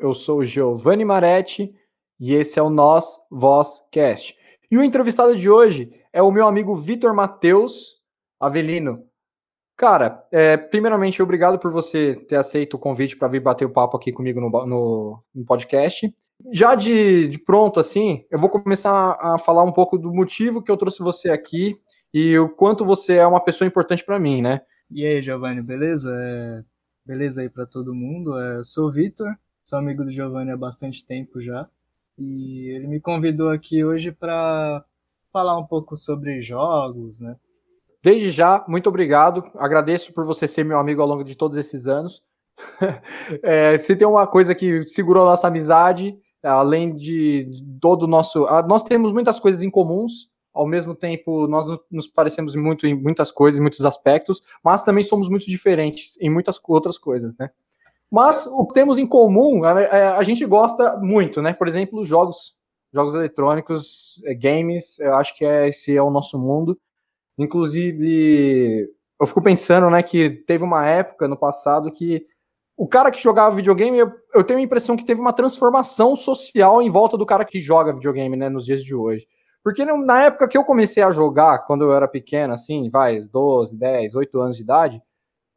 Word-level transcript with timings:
Eu 0.00 0.14
sou 0.14 0.42
Giovanni 0.42 1.04
Maretti 1.04 1.74
e 2.18 2.32
esse 2.32 2.58
é 2.58 2.62
o 2.62 2.70
Nós 2.70 3.20
Voz 3.30 3.84
Cast. 3.92 4.34
E 4.70 4.78
o 4.78 4.82
entrevistado 4.82 5.36
de 5.36 5.50
hoje 5.50 5.92
é 6.10 6.22
o 6.22 6.30
meu 6.30 6.46
amigo 6.46 6.74
Vitor 6.74 7.14
Matheus 7.14 8.00
Avelino. 8.40 9.04
Cara, 9.76 10.26
é, 10.32 10.56
primeiramente, 10.56 11.22
obrigado 11.22 11.58
por 11.58 11.70
você 11.70 12.14
ter 12.14 12.36
aceito 12.36 12.74
o 12.74 12.78
convite 12.78 13.14
para 13.14 13.28
vir 13.28 13.40
bater 13.40 13.66
o 13.66 13.70
papo 13.70 13.98
aqui 13.98 14.10
comigo 14.10 14.40
no, 14.40 14.48
no, 14.48 15.22
no 15.34 15.44
podcast. 15.44 16.10
Já 16.50 16.74
de, 16.74 17.28
de, 17.28 17.38
pronto, 17.38 17.78
assim, 17.78 18.24
eu 18.30 18.38
vou 18.38 18.48
começar 18.48 19.18
a 19.20 19.36
falar 19.36 19.64
um 19.64 19.72
pouco 19.72 19.98
do 19.98 20.10
motivo 20.10 20.62
que 20.62 20.70
eu 20.70 20.78
trouxe 20.78 21.02
você 21.02 21.28
aqui 21.28 21.78
e 22.12 22.38
o 22.38 22.48
quanto 22.48 22.86
você 22.86 23.16
é 23.16 23.26
uma 23.26 23.40
pessoa 23.40 23.68
importante 23.68 24.02
para 24.02 24.18
mim, 24.18 24.40
né? 24.40 24.62
E 24.90 25.04
aí, 25.04 25.20
Giovanni, 25.20 25.60
beleza? 25.60 26.10
É... 26.10 26.64
Beleza 27.04 27.42
aí 27.42 27.50
para 27.50 27.66
todo 27.66 27.94
mundo? 27.94 28.38
É... 28.38 28.56
Eu 28.56 28.64
sou 28.64 28.88
o 28.88 28.90
Vitor, 28.90 29.28
sou 29.70 29.78
amigo 29.78 30.04
do 30.04 30.10
Giovanni 30.10 30.50
há 30.50 30.56
bastante 30.56 31.06
tempo 31.06 31.40
já. 31.40 31.68
E 32.18 32.70
ele 32.70 32.88
me 32.88 33.00
convidou 33.00 33.50
aqui 33.50 33.84
hoje 33.84 34.10
para 34.10 34.84
falar 35.32 35.56
um 35.56 35.64
pouco 35.64 35.96
sobre 35.96 36.40
jogos, 36.40 37.20
né? 37.20 37.36
Desde 38.02 38.32
já, 38.32 38.64
muito 38.66 38.88
obrigado. 38.88 39.48
Agradeço 39.56 40.12
por 40.12 40.26
você 40.26 40.48
ser 40.48 40.64
meu 40.64 40.78
amigo 40.78 41.00
ao 41.00 41.06
longo 41.06 41.22
de 41.22 41.36
todos 41.36 41.56
esses 41.56 41.86
anos. 41.86 42.20
é, 43.44 43.78
se 43.78 43.94
tem 43.94 44.08
uma 44.08 44.26
coisa 44.26 44.56
que 44.56 44.84
segurou 44.88 45.24
nossa 45.24 45.46
amizade, 45.46 46.18
além 46.42 46.96
de, 46.96 47.44
de 47.44 47.64
todo 47.80 48.02
o 48.02 48.08
nosso. 48.08 48.46
Ah, 48.46 48.62
nós 48.62 48.82
temos 48.82 49.12
muitas 49.12 49.38
coisas 49.38 49.62
em 49.62 49.70
comuns, 49.70 50.28
ao 50.52 50.66
mesmo 50.66 50.96
tempo 50.96 51.46
nós 51.46 51.66
nos 51.88 52.08
parecemos 52.08 52.56
muito 52.56 52.88
em 52.88 52.94
muitas 52.94 53.30
coisas, 53.30 53.60
em 53.60 53.62
muitos 53.62 53.84
aspectos, 53.84 54.42
mas 54.64 54.82
também 54.82 55.04
somos 55.04 55.28
muito 55.28 55.46
diferentes 55.46 56.18
em 56.20 56.28
muitas 56.28 56.60
outras 56.66 56.98
coisas, 56.98 57.36
né? 57.38 57.50
Mas 58.10 58.46
o 58.46 58.66
que 58.66 58.74
temos 58.74 58.98
em 58.98 59.06
comum, 59.06 59.62
a, 59.64 59.80
é, 59.80 60.08
a 60.08 60.22
gente 60.22 60.44
gosta 60.44 60.96
muito, 60.96 61.40
né? 61.40 61.52
Por 61.52 61.68
exemplo, 61.68 62.04
jogos, 62.04 62.54
jogos 62.92 63.14
eletrônicos, 63.14 64.20
é, 64.24 64.34
games, 64.34 64.98
eu 64.98 65.14
acho 65.14 65.36
que 65.36 65.44
é, 65.44 65.68
esse 65.68 65.96
é 65.96 66.02
o 66.02 66.10
nosso 66.10 66.36
mundo. 66.36 66.78
Inclusive, 67.38 68.88
eu 69.20 69.26
fico 69.26 69.42
pensando, 69.42 69.88
né, 69.88 70.02
que 70.02 70.30
teve 70.30 70.64
uma 70.64 70.86
época 70.86 71.28
no 71.28 71.36
passado 71.36 71.92
que 71.92 72.26
o 72.76 72.88
cara 72.88 73.10
que 73.10 73.22
jogava 73.22 73.54
videogame, 73.54 73.98
eu, 73.98 74.10
eu 74.34 74.42
tenho 74.42 74.58
a 74.58 74.62
impressão 74.62 74.96
que 74.96 75.04
teve 75.04 75.20
uma 75.20 75.34
transformação 75.34 76.16
social 76.16 76.80
em 76.80 76.90
volta 76.90 77.16
do 77.16 77.26
cara 77.26 77.44
que 77.44 77.60
joga 77.60 77.92
videogame, 77.92 78.36
né, 78.36 78.48
nos 78.48 78.64
dias 78.64 78.82
de 78.82 78.94
hoje. 78.94 79.26
Porque 79.62 79.84
na 79.84 80.22
época 80.22 80.48
que 80.48 80.56
eu 80.56 80.64
comecei 80.64 81.02
a 81.02 81.10
jogar, 81.10 81.58
quando 81.66 81.84
eu 81.84 81.92
era 81.92 82.08
pequeno, 82.08 82.54
assim, 82.54 82.88
vai, 82.88 83.20
12, 83.20 83.76
10, 83.76 84.14
8 84.14 84.40
anos 84.40 84.56
de 84.56 84.62
idade, 84.62 85.02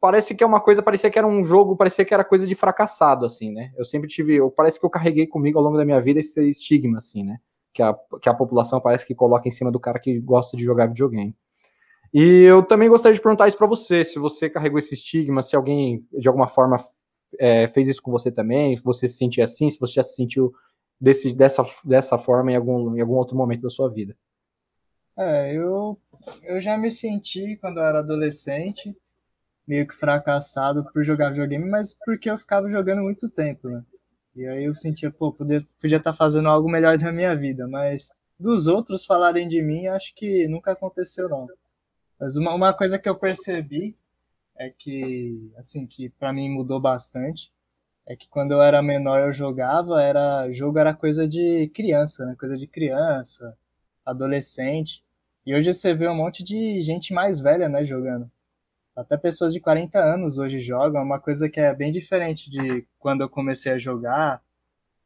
parece 0.04 0.34
que 0.34 0.44
é 0.44 0.46
uma 0.46 0.60
coisa, 0.60 0.82
parecia 0.82 1.08
que 1.08 1.18
era 1.18 1.26
um 1.26 1.42
jogo, 1.42 1.78
parecia 1.78 2.04
que 2.04 2.12
era 2.12 2.22
coisa 2.22 2.46
de 2.46 2.54
fracassado, 2.54 3.24
assim, 3.24 3.50
né? 3.50 3.72
Eu 3.74 3.86
sempre 3.86 4.06
tive, 4.06 4.34
eu, 4.34 4.50
parece 4.50 4.78
que 4.78 4.84
eu 4.84 4.90
carreguei 4.90 5.26
comigo 5.26 5.56
ao 5.58 5.64
longo 5.64 5.78
da 5.78 5.84
minha 5.84 5.98
vida 5.98 6.20
esse 6.20 6.46
estigma, 6.46 6.98
assim, 6.98 7.24
né? 7.24 7.38
Que 7.72 7.82
a, 7.82 7.96
que 8.20 8.28
a 8.28 8.34
população 8.34 8.78
parece 8.82 9.06
que 9.06 9.14
coloca 9.14 9.48
em 9.48 9.50
cima 9.50 9.72
do 9.72 9.80
cara 9.80 9.98
que 9.98 10.20
gosta 10.20 10.58
de 10.58 10.62
jogar 10.62 10.88
videogame. 10.88 11.34
E 12.12 12.42
eu 12.42 12.62
também 12.62 12.86
gostaria 12.86 13.14
de 13.14 13.20
perguntar 13.22 13.48
isso 13.48 13.56
para 13.56 13.66
você, 13.66 14.04
se 14.04 14.18
você 14.18 14.50
carregou 14.50 14.78
esse 14.78 14.92
estigma, 14.92 15.42
se 15.42 15.56
alguém 15.56 16.06
de 16.12 16.28
alguma 16.28 16.48
forma 16.48 16.76
é, 17.38 17.66
fez 17.68 17.88
isso 17.88 18.02
com 18.02 18.10
você 18.10 18.30
também, 18.30 18.76
se 18.76 18.84
você 18.84 19.08
se 19.08 19.16
sentia 19.16 19.44
assim, 19.44 19.70
se 19.70 19.80
você 19.80 19.94
já 19.94 20.02
se 20.02 20.16
sentiu 20.16 20.52
desse, 21.00 21.34
dessa, 21.34 21.64
dessa 21.82 22.18
forma 22.18 22.52
em 22.52 22.56
algum, 22.56 22.94
em 22.94 23.00
algum 23.00 23.14
outro 23.14 23.34
momento 23.34 23.62
da 23.62 23.70
sua 23.70 23.90
vida. 23.90 24.14
É, 25.16 25.56
eu, 25.56 25.98
eu 26.42 26.60
já 26.60 26.76
me 26.76 26.90
senti 26.90 27.56
quando 27.56 27.78
eu 27.78 27.84
era 27.84 28.00
adolescente 28.00 28.94
meio 29.66 29.86
que 29.86 29.94
fracassado 29.94 30.84
por 30.92 31.04
jogar 31.04 31.30
videogame, 31.30 31.68
mas 31.68 31.94
porque 32.04 32.30
eu 32.30 32.38
ficava 32.38 32.68
jogando 32.68 33.02
muito 33.02 33.28
tempo, 33.28 33.68
né? 33.68 33.84
E 34.36 34.46
aí 34.46 34.64
eu 34.64 34.74
sentia, 34.74 35.10
pô, 35.10 35.32
podia, 35.32 35.64
podia 35.80 35.98
estar 35.98 36.12
tá 36.12 36.16
fazendo 36.16 36.48
algo 36.48 36.68
melhor 36.68 36.98
na 36.98 37.12
minha 37.12 37.34
vida, 37.36 37.68
mas 37.68 38.10
dos 38.38 38.66
outros 38.66 39.04
falarem 39.04 39.48
de 39.48 39.62
mim, 39.62 39.86
acho 39.86 40.14
que 40.14 40.48
nunca 40.48 40.72
aconteceu 40.72 41.28
não. 41.28 41.46
Mas 42.18 42.36
uma, 42.36 42.52
uma 42.54 42.74
coisa 42.74 42.98
que 42.98 43.08
eu 43.08 43.14
percebi 43.16 43.96
é 44.56 44.70
que, 44.70 45.52
assim, 45.56 45.86
que 45.86 46.08
para 46.10 46.32
mim 46.32 46.48
mudou 46.50 46.80
bastante, 46.80 47.52
é 48.06 48.16
que 48.16 48.28
quando 48.28 48.52
eu 48.52 48.62
era 48.62 48.82
menor 48.82 49.20
eu 49.20 49.32
jogava, 49.32 50.02
era 50.02 50.50
jogo 50.52 50.78
era 50.78 50.94
coisa 50.94 51.26
de 51.28 51.68
criança, 51.74 52.26
né? 52.26 52.36
Coisa 52.38 52.56
de 52.56 52.66
criança, 52.66 53.56
adolescente. 54.04 55.02
E 55.46 55.54
hoje 55.54 55.72
você 55.72 55.94
vê 55.94 56.08
um 56.08 56.14
monte 56.14 56.42
de 56.44 56.82
gente 56.82 57.12
mais 57.14 57.40
velha, 57.40 57.68
né, 57.68 57.84
jogando. 57.84 58.30
Até 58.96 59.16
pessoas 59.16 59.52
de 59.52 59.60
40 59.60 59.98
anos 59.98 60.38
hoje 60.38 60.60
jogam, 60.60 61.00
é 61.00 61.04
uma 61.04 61.18
coisa 61.18 61.48
que 61.48 61.58
é 61.58 61.74
bem 61.74 61.90
diferente 61.90 62.48
de 62.48 62.86
quando 62.98 63.22
eu 63.22 63.28
comecei 63.28 63.72
a 63.72 63.78
jogar, 63.78 64.40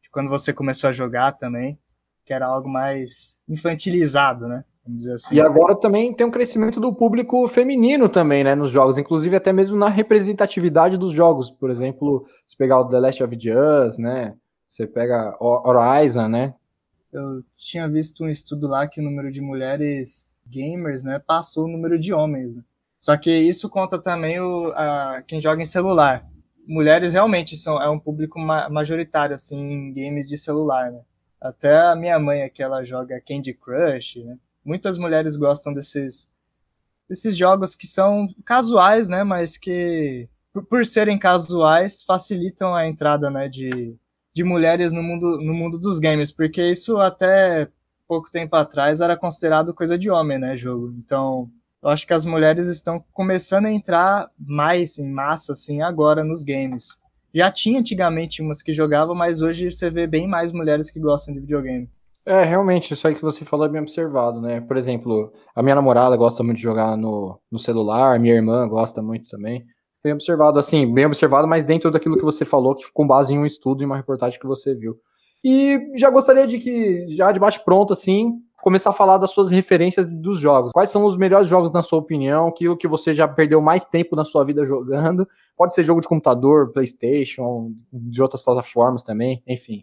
de 0.02 0.10
quando 0.10 0.28
você 0.28 0.52
começou 0.52 0.90
a 0.90 0.92
jogar 0.92 1.32
também, 1.32 1.78
que 2.24 2.34
era 2.34 2.46
algo 2.46 2.68
mais 2.68 3.38
infantilizado, 3.48 4.46
né? 4.46 4.64
Vamos 4.84 4.98
dizer 5.00 5.14
assim. 5.14 5.34
E 5.36 5.40
agora 5.40 5.74
também 5.74 6.12
tem 6.12 6.26
um 6.26 6.30
crescimento 6.30 6.78
do 6.78 6.92
público 6.92 7.48
feminino 7.48 8.08
também, 8.08 8.44
né, 8.44 8.54
nos 8.54 8.70
jogos, 8.70 8.98
inclusive 8.98 9.36
até 9.36 9.52
mesmo 9.52 9.76
na 9.76 9.88
representatividade 9.88 10.98
dos 10.98 11.12
jogos. 11.12 11.50
Por 11.50 11.70
exemplo, 11.70 12.26
se 12.46 12.56
pegar 12.56 12.80
o 12.80 12.88
The 12.88 12.98
Last 12.98 13.22
of 13.22 13.34
Us, 13.34 13.98
né? 13.98 14.34
Você 14.66 14.86
pega 14.86 15.34
Horizon, 15.40 16.28
né? 16.28 16.54
Eu 17.10 17.42
tinha 17.56 17.88
visto 17.88 18.22
um 18.22 18.28
estudo 18.28 18.68
lá 18.68 18.86
que 18.86 19.00
o 19.00 19.04
número 19.04 19.30
de 19.30 19.40
mulheres 19.40 20.38
gamers, 20.46 21.04
né, 21.04 21.18
passou 21.18 21.64
o 21.64 21.68
número 21.68 21.98
de 21.98 22.12
homens. 22.12 22.54
Né? 22.54 22.62
Só 22.98 23.16
que 23.16 23.30
isso 23.30 23.68
conta 23.68 23.98
também 23.98 24.40
o, 24.40 24.72
a, 24.74 25.22
quem 25.26 25.40
joga 25.40 25.62
em 25.62 25.66
celular. 25.66 26.26
Mulheres 26.66 27.12
realmente 27.12 27.56
são 27.56 27.80
é 27.80 27.88
um 27.88 27.98
público 27.98 28.38
ma 28.38 28.68
majoritário 28.68 29.34
assim 29.34 29.58
em 29.58 29.94
games 29.94 30.28
de 30.28 30.36
celular, 30.36 30.90
né? 30.90 31.00
Até 31.40 31.78
a 31.78 31.94
minha 31.94 32.18
mãe 32.18 32.42
aqui 32.42 32.62
ela 32.62 32.84
joga 32.84 33.20
Candy 33.20 33.54
Crush, 33.54 34.16
né? 34.24 34.36
Muitas 34.64 34.98
mulheres 34.98 35.36
gostam 35.36 35.72
desses 35.72 36.30
desses 37.08 37.36
jogos 37.36 37.74
que 37.74 37.86
são 37.86 38.28
casuais, 38.44 39.08
né, 39.08 39.24
mas 39.24 39.56
que 39.56 40.28
por, 40.52 40.66
por 40.66 40.84
serem 40.84 41.18
casuais 41.18 42.02
facilitam 42.02 42.74
a 42.74 42.86
entrada, 42.86 43.30
né, 43.30 43.48
de, 43.48 43.96
de 44.34 44.44
mulheres 44.44 44.92
no 44.92 45.02
mundo 45.02 45.38
no 45.40 45.54
mundo 45.54 45.78
dos 45.78 45.98
games, 45.98 46.30
porque 46.30 46.62
isso 46.70 46.98
até 46.98 47.68
pouco 48.06 48.30
tempo 48.30 48.56
atrás 48.56 49.00
era 49.00 49.16
considerado 49.16 49.72
coisa 49.72 49.98
de 49.98 50.10
homem, 50.10 50.38
né, 50.38 50.56
jogo. 50.56 50.94
Então, 50.98 51.50
eu 51.82 51.88
acho 51.88 52.06
que 52.06 52.12
as 52.12 52.26
mulheres 52.26 52.66
estão 52.66 53.04
começando 53.12 53.66
a 53.66 53.72
entrar 53.72 54.28
mais 54.38 54.98
em 54.98 55.10
massa, 55.10 55.52
assim, 55.52 55.80
agora 55.80 56.24
nos 56.24 56.42
games. 56.42 56.98
Já 57.32 57.52
tinha 57.52 57.78
antigamente 57.78 58.42
umas 58.42 58.62
que 58.62 58.72
jogavam, 58.72 59.14
mas 59.14 59.40
hoje 59.42 59.70
você 59.70 59.90
vê 59.90 60.06
bem 60.06 60.26
mais 60.26 60.52
mulheres 60.52 60.90
que 60.90 60.98
gostam 60.98 61.34
de 61.34 61.40
videogame. 61.40 61.88
É, 62.26 62.44
realmente, 62.44 62.92
isso 62.92 63.06
aí 63.06 63.14
que 63.14 63.22
você 63.22 63.44
falou 63.44 63.66
é 63.66 63.68
bem 63.68 63.80
observado, 63.80 64.40
né? 64.40 64.60
Por 64.60 64.76
exemplo, 64.76 65.32
a 65.54 65.62
minha 65.62 65.74
namorada 65.74 66.16
gosta 66.16 66.42
muito 66.42 66.56
de 66.56 66.62
jogar 66.62 66.96
no, 66.96 67.40
no 67.50 67.58
celular, 67.58 68.18
minha 68.18 68.34
irmã 68.34 68.68
gosta 68.68 69.00
muito 69.00 69.30
também. 69.30 69.64
Bem 70.02 70.12
observado, 70.12 70.58
assim, 70.58 70.92
bem 70.92 71.06
observado, 71.06 71.48
mas 71.48 71.64
dentro 71.64 71.90
daquilo 71.90 72.16
que 72.16 72.24
você 72.24 72.44
falou, 72.44 72.74
que 72.74 72.84
com 72.92 73.06
base 73.06 73.32
em 73.32 73.38
um 73.38 73.46
estudo 73.46 73.82
e 73.82 73.86
uma 73.86 73.96
reportagem 73.96 74.38
que 74.38 74.46
você 74.46 74.74
viu. 74.74 74.96
E 75.44 75.78
já 75.96 76.10
gostaria 76.10 76.46
de 76.46 76.58
que, 76.58 77.06
já 77.08 77.32
de 77.32 77.38
bate-pronto, 77.38 77.92
assim, 77.92 78.32
começar 78.68 78.90
a 78.90 78.92
falar 78.92 79.16
das 79.16 79.30
suas 79.30 79.50
referências 79.50 80.06
dos 80.06 80.38
jogos. 80.38 80.72
Quais 80.72 80.90
são 80.90 81.06
os 81.06 81.16
melhores 81.16 81.48
jogos 81.48 81.72
na 81.72 81.80
sua 81.80 81.98
opinião? 81.98 82.48
Aquilo 82.48 82.76
que 82.76 82.86
você 82.86 83.14
já 83.14 83.26
perdeu 83.26 83.62
mais 83.62 83.82
tempo 83.86 84.14
na 84.14 84.26
sua 84.26 84.44
vida 84.44 84.62
jogando? 84.66 85.26
Pode 85.56 85.74
ser 85.74 85.82
jogo 85.82 86.02
de 86.02 86.06
computador, 86.06 86.70
PlayStation, 86.70 87.72
de 87.90 88.20
outras 88.20 88.42
plataformas 88.42 89.02
também, 89.02 89.42
enfim. 89.46 89.82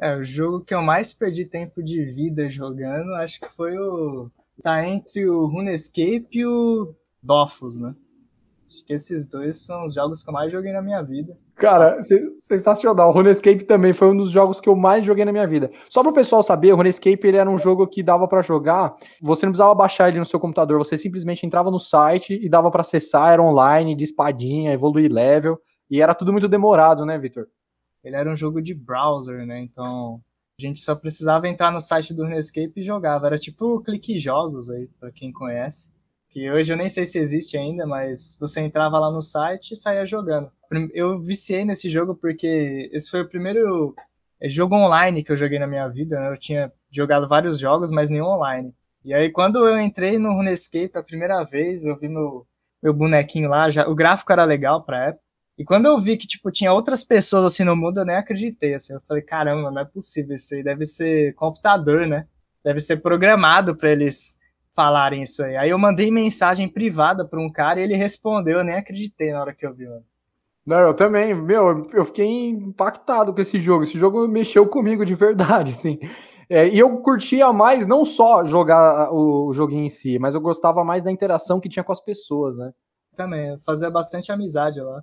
É, 0.00 0.16
o 0.16 0.22
jogo 0.22 0.60
que 0.60 0.72
eu 0.72 0.80
mais 0.80 1.12
perdi 1.12 1.44
tempo 1.44 1.82
de 1.82 2.04
vida 2.04 2.48
jogando, 2.48 3.12
acho 3.16 3.40
que 3.40 3.48
foi 3.48 3.76
o. 3.76 4.30
Tá 4.62 4.86
entre 4.86 5.28
o 5.28 5.46
RuneScape 5.46 6.28
e 6.30 6.46
o 6.46 6.94
Dofus, 7.20 7.80
né? 7.80 7.92
Acho 8.68 8.84
que 8.84 8.92
esses 8.92 9.26
dois 9.26 9.56
são 9.56 9.84
os 9.84 9.94
jogos 9.94 10.22
que 10.22 10.30
eu 10.30 10.32
mais 10.32 10.52
joguei 10.52 10.72
na 10.72 10.80
minha 10.80 11.02
vida. 11.02 11.36
Cara, 11.56 11.90
sensacional. 12.40 13.10
O 13.10 13.12
RuneScape 13.12 13.64
também 13.64 13.92
foi 13.92 14.08
um 14.08 14.16
dos 14.16 14.30
jogos 14.30 14.58
que 14.58 14.68
eu 14.68 14.74
mais 14.74 15.04
joguei 15.04 15.24
na 15.24 15.32
minha 15.32 15.46
vida. 15.46 15.70
Só 15.88 16.02
para 16.02 16.10
o 16.10 16.14
pessoal 16.14 16.42
saber, 16.42 16.72
o 16.72 16.76
RuneScape 16.76 17.26
ele 17.26 17.36
era 17.36 17.48
um 17.48 17.58
jogo 17.58 17.86
que 17.86 18.02
dava 18.02 18.26
para 18.26 18.42
jogar. 18.42 18.94
Você 19.20 19.46
não 19.46 19.52
precisava 19.52 19.74
baixar 19.74 20.08
ele 20.08 20.18
no 20.18 20.24
seu 20.24 20.40
computador, 20.40 20.78
você 20.78 20.98
simplesmente 20.98 21.46
entrava 21.46 21.70
no 21.70 21.78
site 21.78 22.34
e 22.34 22.48
dava 22.48 22.70
para 22.70 22.80
acessar, 22.80 23.32
era 23.32 23.42
online, 23.42 23.94
de 23.94 24.04
espadinha, 24.04 24.72
evoluir 24.72 25.12
level. 25.12 25.58
E 25.90 26.00
era 26.00 26.14
tudo 26.14 26.32
muito 26.32 26.48
demorado, 26.48 27.04
né, 27.04 27.18
Victor? 27.18 27.46
Ele 28.02 28.16
era 28.16 28.30
um 28.30 28.36
jogo 28.36 28.60
de 28.60 28.74
browser, 28.74 29.46
né? 29.46 29.60
Então 29.60 30.20
a 30.58 30.62
gente 30.62 30.80
só 30.80 30.94
precisava 30.94 31.46
entrar 31.48 31.70
no 31.70 31.80
site 31.80 32.12
do 32.12 32.24
RuneScape 32.24 32.72
e 32.80 32.82
jogava. 32.82 33.26
Era 33.26 33.38
tipo 33.38 33.80
Clique 33.82 34.18
Jogos 34.18 34.68
aí, 34.68 34.88
para 34.98 35.12
quem 35.12 35.30
conhece 35.32 35.92
que 36.32 36.50
hoje 36.50 36.72
eu 36.72 36.76
nem 36.78 36.88
sei 36.88 37.04
se 37.04 37.18
existe 37.18 37.58
ainda, 37.58 37.86
mas 37.86 38.36
você 38.40 38.62
entrava 38.62 38.98
lá 38.98 39.10
no 39.10 39.20
site 39.20 39.72
e 39.72 39.76
saía 39.76 40.06
jogando. 40.06 40.50
Eu 40.94 41.20
viciei 41.20 41.62
nesse 41.62 41.90
jogo 41.90 42.14
porque 42.14 42.88
esse 42.90 43.10
foi 43.10 43.20
o 43.20 43.28
primeiro 43.28 43.94
é, 44.40 44.48
jogo 44.48 44.74
online 44.74 45.22
que 45.22 45.30
eu 45.30 45.36
joguei 45.36 45.58
na 45.58 45.66
minha 45.66 45.86
vida. 45.88 46.18
Né? 46.18 46.32
Eu 46.32 46.38
tinha 46.38 46.72
jogado 46.90 47.28
vários 47.28 47.58
jogos, 47.58 47.90
mas 47.90 48.08
nenhum 48.08 48.24
online. 48.24 48.74
E 49.04 49.12
aí, 49.12 49.30
quando 49.30 49.66
eu 49.66 49.78
entrei 49.78 50.18
no 50.18 50.32
RuneScape 50.32 50.96
a 50.96 51.02
primeira 51.02 51.44
vez, 51.44 51.84
eu 51.84 51.98
vi 51.98 52.08
meu, 52.08 52.46
meu 52.82 52.94
bonequinho 52.94 53.50
lá, 53.50 53.70
já, 53.70 53.86
o 53.86 53.94
gráfico 53.94 54.32
era 54.32 54.44
legal 54.44 54.82
pra 54.82 55.08
época. 55.08 55.22
E 55.58 55.64
quando 55.64 55.86
eu 55.86 56.00
vi 56.00 56.16
que, 56.16 56.26
tipo, 56.26 56.50
tinha 56.50 56.72
outras 56.72 57.04
pessoas 57.04 57.44
assim 57.44 57.62
no 57.62 57.76
mundo, 57.76 58.00
eu 58.00 58.06
nem 58.06 58.16
acreditei, 58.16 58.72
assim. 58.72 58.94
Eu 58.94 59.02
falei, 59.06 59.22
caramba, 59.22 59.70
não 59.70 59.82
é 59.82 59.84
possível 59.84 60.34
isso 60.36 60.54
aí. 60.54 60.62
Deve 60.62 60.86
ser 60.86 61.34
computador, 61.34 62.06
né? 62.06 62.26
Deve 62.64 62.80
ser 62.80 62.98
programado 62.98 63.76
para 63.76 63.90
eles 63.90 64.38
falarem 64.74 65.22
isso 65.22 65.42
aí. 65.42 65.56
Aí 65.56 65.70
eu 65.70 65.78
mandei 65.78 66.10
mensagem 66.10 66.68
privada 66.68 67.26
para 67.26 67.40
um 67.40 67.50
cara 67.50 67.80
e 67.80 67.82
ele 67.82 67.94
respondeu, 67.94 68.58
eu 68.58 68.64
nem 68.64 68.76
acreditei 68.76 69.32
na 69.32 69.40
hora 69.40 69.54
que 69.54 69.66
eu 69.66 69.74
vi, 69.74 69.86
mano. 69.86 70.04
Não, 70.64 70.78
eu 70.78 70.94
também, 70.94 71.34
meu, 71.34 71.88
eu 71.92 72.04
fiquei 72.04 72.48
impactado 72.48 73.34
com 73.34 73.40
esse 73.40 73.58
jogo. 73.58 73.82
Esse 73.82 73.98
jogo 73.98 74.28
mexeu 74.28 74.66
comigo 74.66 75.04
de 75.04 75.14
verdade, 75.14 75.72
assim. 75.72 75.98
É, 76.48 76.68
e 76.68 76.78
eu 76.78 76.98
curtia 76.98 77.52
mais 77.52 77.86
não 77.86 78.04
só 78.04 78.44
jogar 78.44 79.12
o 79.12 79.52
joguinho 79.52 79.84
em 79.84 79.88
si, 79.88 80.18
mas 80.18 80.34
eu 80.34 80.40
gostava 80.40 80.84
mais 80.84 81.02
da 81.02 81.10
interação 81.10 81.58
que 81.58 81.68
tinha 81.68 81.82
com 81.82 81.92
as 81.92 82.00
pessoas, 82.00 82.56
né? 82.58 82.72
Também, 83.16 83.58
fazia 83.60 83.90
bastante 83.90 84.30
amizade 84.30 84.80
lá. 84.80 85.02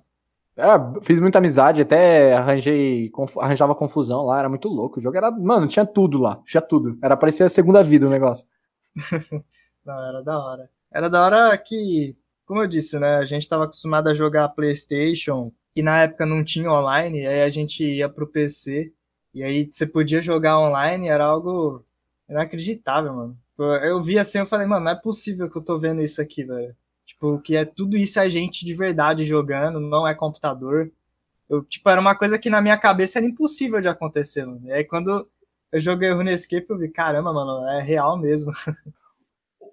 É, 0.56 1.00
fiz 1.02 1.18
muita 1.18 1.38
amizade, 1.38 1.82
até 1.82 2.34
arranjei, 2.34 3.10
arranjava 3.38 3.74
confusão 3.74 4.24
lá, 4.26 4.38
era 4.38 4.48
muito 4.48 4.68
louco. 4.68 4.98
O 4.98 5.02
jogo 5.02 5.16
era, 5.16 5.30
mano, 5.30 5.66
tinha 5.66 5.86
tudo 5.86 6.18
lá, 6.18 6.40
tinha 6.44 6.60
tudo. 6.60 6.98
Era 7.02 7.16
parecia 7.16 7.46
a 7.46 7.48
segunda 7.48 7.82
vida 7.82 8.06
o 8.06 8.10
negócio. 8.10 8.46
Não, 9.84 10.06
era 10.06 10.22
da 10.22 10.38
hora. 10.38 10.70
Era 10.92 11.08
da 11.08 11.24
hora 11.24 11.58
que, 11.58 12.16
como 12.44 12.62
eu 12.62 12.66
disse, 12.66 12.98
né, 12.98 13.16
a 13.16 13.24
gente 13.24 13.42
estava 13.42 13.64
acostumado 13.64 14.08
a 14.08 14.14
jogar 14.14 14.48
PlayStation, 14.50 15.52
e 15.74 15.82
na 15.82 16.02
época 16.02 16.26
não 16.26 16.44
tinha 16.44 16.70
online, 16.70 17.26
aí 17.26 17.42
a 17.42 17.50
gente 17.50 17.84
ia 17.84 18.08
pro 18.08 18.26
PC, 18.26 18.92
e 19.32 19.42
aí 19.42 19.68
você 19.70 19.86
podia 19.86 20.20
jogar 20.20 20.58
online, 20.58 21.08
era 21.08 21.24
algo 21.24 21.84
inacreditável, 22.28 23.14
mano. 23.14 23.38
Eu 23.82 24.02
vi 24.02 24.18
assim, 24.18 24.38
eu 24.38 24.46
falei, 24.46 24.66
mano, 24.66 24.86
não 24.86 24.92
é 24.92 24.94
possível 24.94 25.48
que 25.50 25.56
eu 25.58 25.62
tô 25.62 25.78
vendo 25.78 26.02
isso 26.02 26.20
aqui, 26.20 26.44
velho. 26.44 26.74
Tipo, 27.06 27.38
que 27.40 27.56
é 27.56 27.64
tudo 27.64 27.96
isso 27.96 28.18
a 28.18 28.28
gente 28.28 28.64
de 28.64 28.72
verdade 28.74 29.24
jogando, 29.24 29.78
não 29.78 30.06
é 30.08 30.14
computador. 30.14 30.90
Eu, 31.48 31.62
tipo, 31.64 31.88
era 31.88 32.00
uma 32.00 32.14
coisa 32.16 32.38
que 32.38 32.48
na 32.48 32.62
minha 32.62 32.78
cabeça 32.78 33.18
era 33.18 33.26
impossível 33.26 33.80
de 33.80 33.88
acontecer, 33.88 34.46
mano. 34.46 34.66
E 34.66 34.72
aí 34.72 34.84
quando 34.84 35.28
eu 35.72 35.80
joguei 35.80 36.10
o 36.10 36.16
RuneScape, 36.16 36.66
eu 36.70 36.78
vi, 36.78 36.88
caramba, 36.88 37.32
mano, 37.32 37.66
é 37.68 37.82
real 37.82 38.16
mesmo. 38.18 38.52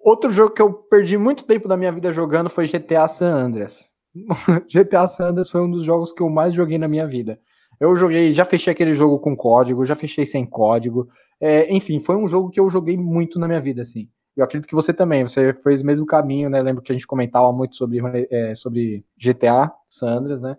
Outro 0.07 0.31
jogo 0.31 0.54
que 0.54 0.62
eu 0.62 0.71
perdi 0.71 1.18
muito 1.18 1.44
tempo 1.44 1.68
da 1.68 1.75
minha 1.75 1.92
vida 1.92 2.13
jogando 2.13 2.50
foi 2.50 2.65
GTA 2.65 3.09
San 3.09 3.27
Andreas. 3.30 3.89
GTA 4.74 5.06
San 5.06 5.25
Andreas 5.25 5.50
foi 5.50 5.59
um 5.59 5.69
dos 5.69 5.83
jogos 5.83 6.13
que 6.13 6.24
eu 6.24 6.30
mais 6.30 6.56
joguei 6.56 6.77
na 6.77 6.88
minha 6.88 7.06
vida. 7.06 7.38
Eu 7.77 7.94
joguei, 7.94 8.31
já 8.31 8.45
fechei 8.45 8.71
aquele 8.71 8.95
jogo 8.95 9.19
com 9.19 9.36
código, 9.36 9.86
já 9.86 9.98
fechei 9.98 10.25
sem 10.25 10.45
código. 10.45 11.09
É, 11.42 11.69
enfim, 11.75 12.00
foi 12.00 12.15
um 12.15 12.25
jogo 12.25 12.50
que 12.50 12.57
eu 12.57 12.69
joguei 12.69 12.95
muito 12.95 13.38
na 13.38 13.50
minha 13.50 13.59
vida, 13.59 13.81
assim. 13.81 14.09
Eu 14.33 14.45
acredito 14.45 14.69
que 14.69 14.75
você 14.75 14.94
também, 14.94 15.24
você 15.24 15.54
fez 15.56 15.81
o 15.81 15.86
mesmo 15.86 16.06
caminho, 16.06 16.50
né? 16.50 16.62
Lembro 16.62 16.81
que 16.81 16.94
a 16.94 16.95
gente 16.95 17.06
comentava 17.06 17.51
muito 17.51 17.75
sobre, 17.75 18.00
é, 18.31 18.56
sobre 18.56 19.04
GTA 19.18 19.74
San 19.89 20.19
Andreas, 20.19 20.39
né? 20.39 20.57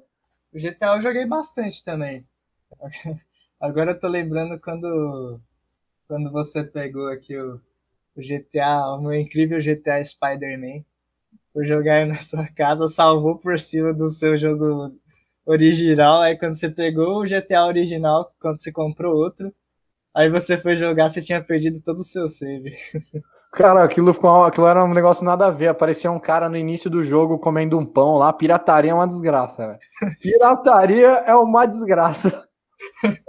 GTA 0.53 0.97
eu 0.97 1.01
joguei 1.01 1.25
bastante 1.25 1.83
também. 1.83 2.27
Agora 3.59 3.93
eu 3.93 3.99
tô 3.99 4.09
lembrando 4.09 4.61
quando, 4.61 5.41
quando 6.07 6.31
você 6.31 6.63
pegou 6.63 7.09
aqui 7.09 7.35
o, 7.35 7.59
o 8.19 8.23
GTA, 8.23 8.95
o 8.95 9.01
meu 9.01 9.15
incrível 9.15 9.61
GTA 9.61 10.05
Spider-Man. 10.05 10.85
Por 11.53 11.65
jogar 11.65 12.07
na 12.07 12.17
sua 12.23 12.47
casa, 12.49 12.89
salvou 12.89 13.39
por 13.39 13.59
cima 13.59 13.93
do 13.95 14.09
seu 14.09 14.37
jogo 14.37 14.93
original. 15.47 16.23
Aí 16.23 16.37
quando 16.37 16.55
você 16.55 16.69
pegou 16.69 17.21
o 17.21 17.25
GTA 17.25 17.67
original, 17.67 18.33
quando 18.41 18.61
você 18.61 18.73
comprou 18.73 19.15
outro, 19.17 19.53
aí 20.15 20.29
você 20.31 20.59
foi 20.59 20.77
jogar, 20.77 21.11
você 21.11 21.23
tinha 21.23 21.43
perdido 21.43 21.81
todo 21.81 21.99
o 21.99 22.05
seu 22.05 22.29
save. 22.29 22.77
Cara, 23.53 23.83
aquilo, 23.83 24.11
aquilo 24.45 24.67
era 24.67 24.85
um 24.85 24.93
negócio 24.93 25.25
nada 25.25 25.47
a 25.47 25.51
ver. 25.51 25.69
Aparecia 25.69 26.11
um 26.11 26.21
cara 26.21 26.51
no 26.51 26.57
início 26.57 26.91
do 26.91 27.03
jogo 27.03 27.39
comendo 27.39 27.79
um 27.79 27.87
pão 27.87 28.17
lá. 28.17 28.31
Pirataria 28.33 28.91
é 28.91 28.95
uma 28.95 29.09
desgraça, 29.09 29.67
velho. 29.67 29.79
Pirataria 30.21 31.09
é 31.27 31.35
uma 31.35 31.65
desgraça. 31.67 32.47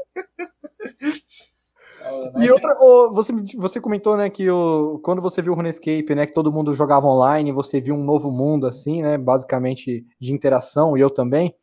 E 2.37 2.51
outra, 2.51 2.77
oh, 2.79 3.13
você, 3.13 3.33
você 3.57 3.79
comentou, 3.79 4.17
né, 4.17 4.29
que 4.29 4.49
oh, 4.49 4.99
quando 5.03 5.21
você 5.21 5.41
viu 5.41 5.53
o 5.53 5.55
RuneScape, 5.55 6.15
né, 6.15 6.25
que 6.25 6.33
todo 6.33 6.51
mundo 6.51 6.73
jogava 6.73 7.07
online, 7.07 7.51
você 7.51 7.79
viu 7.79 7.95
um 7.95 8.03
novo 8.03 8.31
mundo, 8.31 8.67
assim, 8.67 9.01
né, 9.01 9.17
basicamente 9.17 10.05
de 10.19 10.33
interação, 10.33 10.97
e 10.97 11.01
eu 11.01 11.09
também. 11.09 11.53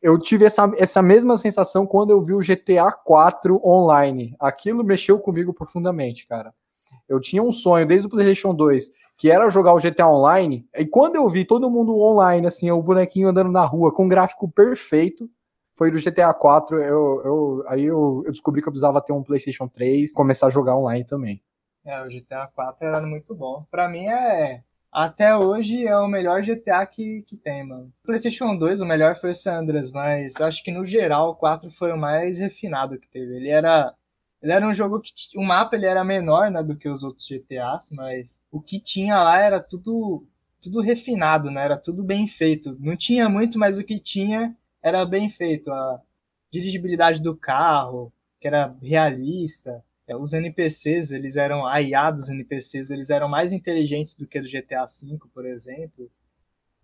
Eu 0.00 0.18
tive 0.18 0.44
essa, 0.44 0.70
essa 0.76 1.00
mesma 1.00 1.36
sensação 1.36 1.86
quando 1.86 2.10
eu 2.10 2.20
vi 2.22 2.34
o 2.34 2.40
GTA 2.40 2.90
4 2.90 3.60
online. 3.64 4.34
Aquilo 4.40 4.82
mexeu 4.82 5.18
comigo 5.18 5.54
profundamente, 5.54 6.26
cara. 6.26 6.52
Eu 7.08 7.20
tinha 7.20 7.42
um 7.42 7.52
sonho 7.52 7.86
desde 7.86 8.06
o 8.06 8.10
PlayStation 8.10 8.52
2, 8.52 8.90
que 9.16 9.30
era 9.30 9.48
jogar 9.48 9.74
o 9.74 9.80
GTA 9.80 10.08
Online. 10.08 10.66
E 10.74 10.84
quando 10.84 11.16
eu 11.16 11.28
vi 11.28 11.44
todo 11.44 11.70
mundo 11.70 11.96
online, 11.96 12.46
assim, 12.46 12.70
o 12.70 12.82
bonequinho 12.82 13.28
andando 13.28 13.52
na 13.52 13.64
rua 13.64 13.92
com 13.92 14.08
gráfico 14.08 14.50
perfeito, 14.50 15.30
foi 15.82 15.90
do 15.90 15.98
GTA 15.98 16.32
4. 16.32 16.80
Eu, 16.80 17.22
eu, 17.24 17.64
aí 17.66 17.82
eu, 17.82 18.22
eu, 18.24 18.30
descobri 18.30 18.62
que 18.62 18.68
eu 18.68 18.72
precisava 18.72 19.00
ter 19.00 19.12
um 19.12 19.24
PlayStation 19.24 19.66
3 19.66 20.12
começar 20.12 20.46
a 20.46 20.50
jogar 20.50 20.76
online 20.76 21.04
também. 21.04 21.42
É, 21.84 22.00
o 22.00 22.08
GTA 22.08 22.46
4 22.54 22.86
era 22.86 23.04
muito 23.04 23.34
bom. 23.34 23.66
Para 23.68 23.88
mim 23.88 24.06
é. 24.06 24.62
Até 24.92 25.36
hoje 25.36 25.84
é 25.84 25.96
o 25.98 26.06
melhor 26.06 26.42
GTA 26.42 26.86
que, 26.86 27.22
que 27.22 27.36
tem, 27.36 27.66
mano. 27.66 27.92
PlayStation 28.04 28.56
2, 28.56 28.80
o 28.80 28.86
melhor 28.86 29.16
foi 29.16 29.30
o 29.30 29.34
San 29.34 29.58
Andreas, 29.58 29.90
mas 29.90 30.40
acho 30.40 30.62
que 30.62 30.70
no 30.70 30.84
geral 30.84 31.30
o 31.30 31.34
4 31.34 31.68
foi 31.72 31.90
o 31.90 31.98
mais 31.98 32.38
refinado 32.38 32.96
que 32.96 33.08
teve. 33.08 33.34
Ele 33.34 33.48
era 33.48 33.92
ele 34.40 34.52
era 34.52 34.66
um 34.66 34.74
jogo 34.74 35.00
que 35.00 35.12
o 35.36 35.42
mapa 35.42 35.74
ele 35.74 35.86
era 35.86 36.04
menor 36.04 36.50
né, 36.50 36.62
do 36.62 36.76
que 36.76 36.88
os 36.88 37.02
outros 37.02 37.26
GTAs, 37.26 37.90
mas 37.92 38.44
o 38.52 38.60
que 38.60 38.78
tinha 38.78 39.16
lá 39.20 39.38
era 39.40 39.60
tudo 39.60 40.24
tudo 40.60 40.80
refinado, 40.80 41.50
né? 41.50 41.64
Era 41.64 41.76
tudo 41.76 42.04
bem 42.04 42.28
feito. 42.28 42.76
Não 42.78 42.96
tinha 42.96 43.28
muito, 43.28 43.58
mas 43.58 43.78
o 43.78 43.82
que 43.82 43.98
tinha 43.98 44.56
era 44.82 45.04
bem 45.06 45.30
feito. 45.30 45.72
A 45.72 46.00
dirigibilidade 46.50 47.22
do 47.22 47.36
carro, 47.36 48.12
que 48.40 48.48
era 48.48 48.74
realista. 48.82 49.84
É, 50.06 50.16
os 50.16 50.32
NPCs, 50.32 51.12
eles 51.12 51.36
eram 51.36 51.66
a 51.66 51.80
IA 51.80 52.10
dos 52.10 52.28
NPCs, 52.28 52.90
eles 52.90 53.10
eram 53.10 53.28
mais 53.28 53.52
inteligentes 53.52 54.16
do 54.16 54.26
que 54.26 54.40
do 54.40 54.48
GTA 54.48 54.84
V, 54.86 55.18
por 55.32 55.46
exemplo. 55.46 56.10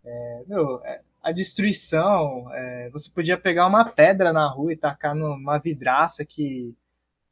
É, 0.04 0.44
meu, 0.46 0.82
é, 0.84 1.00
a 1.22 1.32
destruição, 1.32 2.52
é, 2.54 2.88
você 2.90 3.10
podia 3.10 3.36
pegar 3.38 3.66
uma 3.66 3.84
pedra 3.84 4.32
na 4.32 4.48
rua 4.48 4.72
e 4.72 4.76
tacar 4.76 5.14
numa 5.14 5.58
vidraça 5.58 6.24
que 6.24 6.74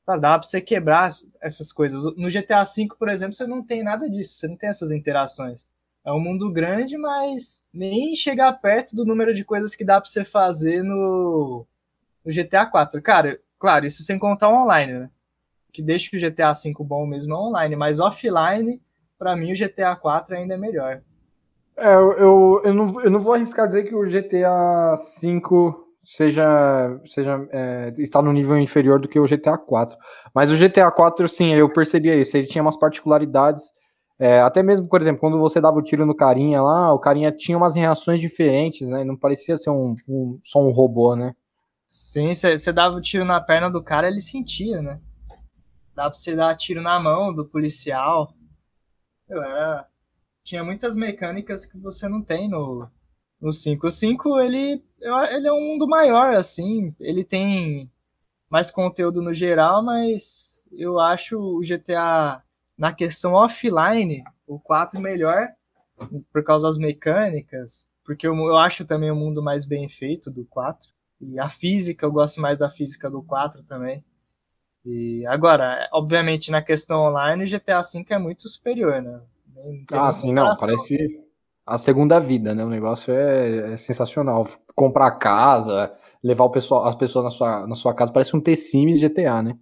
Tá, 0.04 0.16
dá 0.16 0.38
pra 0.38 0.46
você 0.48 0.60
quebrar 0.60 1.10
essas 1.40 1.72
coisas. 1.72 2.04
No 2.16 2.30
GTA 2.30 2.64
V, 2.64 2.88
por 2.98 3.08
exemplo, 3.08 3.34
você 3.34 3.46
não 3.46 3.62
tem 3.62 3.82
nada 3.84 4.08
disso, 4.08 4.36
você 4.36 4.48
não 4.48 4.56
tem 4.56 4.68
essas 4.68 4.92
interações. 4.92 5.66
É 6.06 6.12
um 6.12 6.20
mundo 6.20 6.52
grande, 6.52 6.96
mas 6.96 7.60
nem 7.74 8.14
chegar 8.14 8.52
perto 8.52 8.94
do 8.94 9.04
número 9.04 9.34
de 9.34 9.44
coisas 9.44 9.74
que 9.74 9.84
dá 9.84 10.00
pra 10.00 10.08
você 10.08 10.24
fazer 10.24 10.80
no, 10.80 11.66
no 12.24 12.32
GTA 12.32 12.64
4. 12.64 13.02
Cara, 13.02 13.40
claro, 13.58 13.84
isso 13.84 14.04
sem 14.04 14.16
contar 14.16 14.48
online, 14.48 14.92
né? 14.92 15.10
Que 15.72 15.82
deixa 15.82 16.16
o 16.16 16.20
GTA 16.20 16.52
V 16.52 16.72
bom 16.84 17.04
mesmo 17.08 17.34
é 17.34 17.36
online, 17.36 17.74
mas 17.74 17.98
offline, 17.98 18.80
para 19.18 19.34
mim 19.34 19.52
o 19.52 19.56
GTA 19.56 19.96
4 19.96 20.36
ainda 20.36 20.54
é 20.54 20.56
melhor. 20.56 21.02
É, 21.76 21.92
eu, 21.92 22.62
eu, 22.64 22.72
não, 22.72 23.00
eu 23.02 23.10
não 23.10 23.18
vou 23.18 23.34
arriscar 23.34 23.66
dizer 23.66 23.82
que 23.82 23.94
o 23.94 24.08
GTA 24.08 24.94
V 25.20 25.40
seja, 26.04 27.00
seja 27.04 27.48
é, 27.50 27.92
está 27.98 28.22
no 28.22 28.32
nível 28.32 28.56
inferior 28.56 29.00
do 29.00 29.08
que 29.08 29.18
o 29.18 29.26
GTA 29.26 29.58
4. 29.58 29.98
Mas 30.32 30.52
o 30.52 30.56
GTA 30.56 30.88
4, 30.88 31.28
sim, 31.28 31.52
eu 31.52 31.68
percebia 31.68 32.14
isso. 32.14 32.36
Ele 32.36 32.46
tinha 32.46 32.62
umas 32.62 32.78
particularidades. 32.78 33.64
É, 34.18 34.40
até 34.40 34.62
mesmo, 34.62 34.88
por 34.88 35.00
exemplo, 35.00 35.20
quando 35.20 35.38
você 35.38 35.60
dava 35.60 35.78
o 35.78 35.82
tiro 35.82 36.06
no 36.06 36.14
carinha 36.14 36.62
lá, 36.62 36.92
o 36.92 36.98
carinha 36.98 37.30
tinha 37.30 37.56
umas 37.56 37.74
reações 37.74 38.20
diferentes, 38.20 38.88
né? 38.88 39.04
Não 39.04 39.16
parecia 39.16 39.56
ser 39.56 39.70
um, 39.70 39.94
um 40.08 40.40
só 40.42 40.58
um 40.60 40.70
robô, 40.70 41.14
né? 41.14 41.34
Sim, 41.86 42.32
você 42.34 42.72
dava 42.72 42.96
o 42.96 43.00
tiro 43.00 43.24
na 43.24 43.40
perna 43.40 43.70
do 43.70 43.82
cara, 43.82 44.08
ele 44.08 44.20
sentia, 44.20 44.80
né? 44.80 45.00
Dá 45.94 46.10
pra 46.10 46.14
você 46.14 46.34
dar 46.34 46.56
tiro 46.56 46.82
na 46.82 46.98
mão 46.98 47.32
do 47.32 47.44
policial. 47.46 48.32
Eu 49.28 49.42
era. 49.42 49.86
Tinha 50.44 50.62
muitas 50.62 50.94
mecânicas 50.94 51.66
que 51.66 51.78
você 51.78 52.08
não 52.08 52.22
tem 52.22 52.48
no, 52.48 52.88
no 53.40 53.52
5. 53.52 53.86
O 53.86 53.90
5, 53.90 54.40
ele, 54.40 54.82
ele 55.00 55.46
é 55.46 55.52
um 55.52 55.60
mundo 55.60 55.88
maior, 55.88 56.30
assim, 56.30 56.94
ele 57.00 57.24
tem 57.24 57.90
mais 58.48 58.70
conteúdo 58.70 59.20
no 59.20 59.34
geral, 59.34 59.82
mas 59.82 60.68
eu 60.72 61.00
acho 61.00 61.38
o 61.38 61.60
GTA, 61.62 62.42
na 62.76 62.92
questão 62.92 63.32
offline, 63.32 64.22
o 64.46 64.58
4 64.58 65.00
melhor, 65.00 65.48
por 66.32 66.44
causa 66.44 66.66
das 66.66 66.78
mecânicas, 66.78 67.88
porque 68.04 68.26
eu, 68.26 68.34
eu 68.36 68.56
acho 68.56 68.84
também 68.84 69.10
o 69.10 69.16
mundo 69.16 69.42
mais 69.42 69.64
bem 69.64 69.88
feito 69.88 70.30
do 70.30 70.44
4. 70.44 70.88
E 71.20 71.38
a 71.38 71.48
física, 71.48 72.04
eu 72.04 72.12
gosto 72.12 72.40
mais 72.40 72.58
da 72.58 72.68
física 72.68 73.10
do 73.10 73.22
4 73.22 73.62
também. 73.62 74.04
E 74.84 75.26
agora, 75.26 75.88
obviamente, 75.92 76.50
na 76.50 76.62
questão 76.62 77.00
online, 77.00 77.42
o 77.42 77.46
GTA 77.46 77.82
V 77.82 78.04
é 78.10 78.18
muito 78.18 78.48
superior, 78.48 79.02
né? 79.02 79.20
Ah, 79.90 80.12
sim, 80.12 80.32
não, 80.32 80.54
parece 80.54 81.26
a 81.66 81.76
segunda 81.78 82.20
vida, 82.20 82.54
né? 82.54 82.64
O 82.64 82.68
negócio 82.68 83.12
é, 83.12 83.72
é, 83.72 83.76
sensacional. 83.76 84.46
Comprar 84.74 85.10
casa, 85.12 85.92
levar 86.22 86.44
o 86.44 86.50
pessoal, 86.50 86.86
as 86.86 86.94
pessoas 86.94 87.24
na 87.24 87.30
sua, 87.32 87.66
na 87.66 87.74
sua 87.74 87.94
casa, 87.94 88.12
parece 88.12 88.36
um 88.36 88.40
T-Sims 88.40 89.00
GTA, 89.00 89.42
né? 89.42 89.58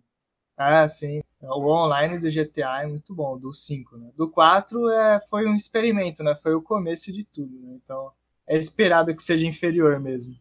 Ah, 0.59 0.87
sim. 0.87 1.23
O 1.51 1.67
online 1.71 2.19
do 2.19 2.31
GTA 2.31 2.83
é 2.83 2.87
muito 2.87 3.15
bom, 3.15 3.39
do 3.39 3.53
5, 3.53 3.97
né? 3.97 4.11
Do 4.17 4.31
4 4.31 4.91
é, 4.91 5.21
foi 5.29 5.47
um 5.47 5.55
experimento, 5.55 6.23
né? 6.23 6.35
Foi 6.35 6.55
o 6.55 6.63
começo 6.63 7.13
de 7.13 7.25
tudo, 7.25 7.59
né? 7.61 7.79
Então 7.83 8.11
é 8.47 8.59
esperado 8.59 9.15
que 9.15 9.23
seja 9.23 9.47
inferior 9.47 9.99
mesmo. 10.01 10.35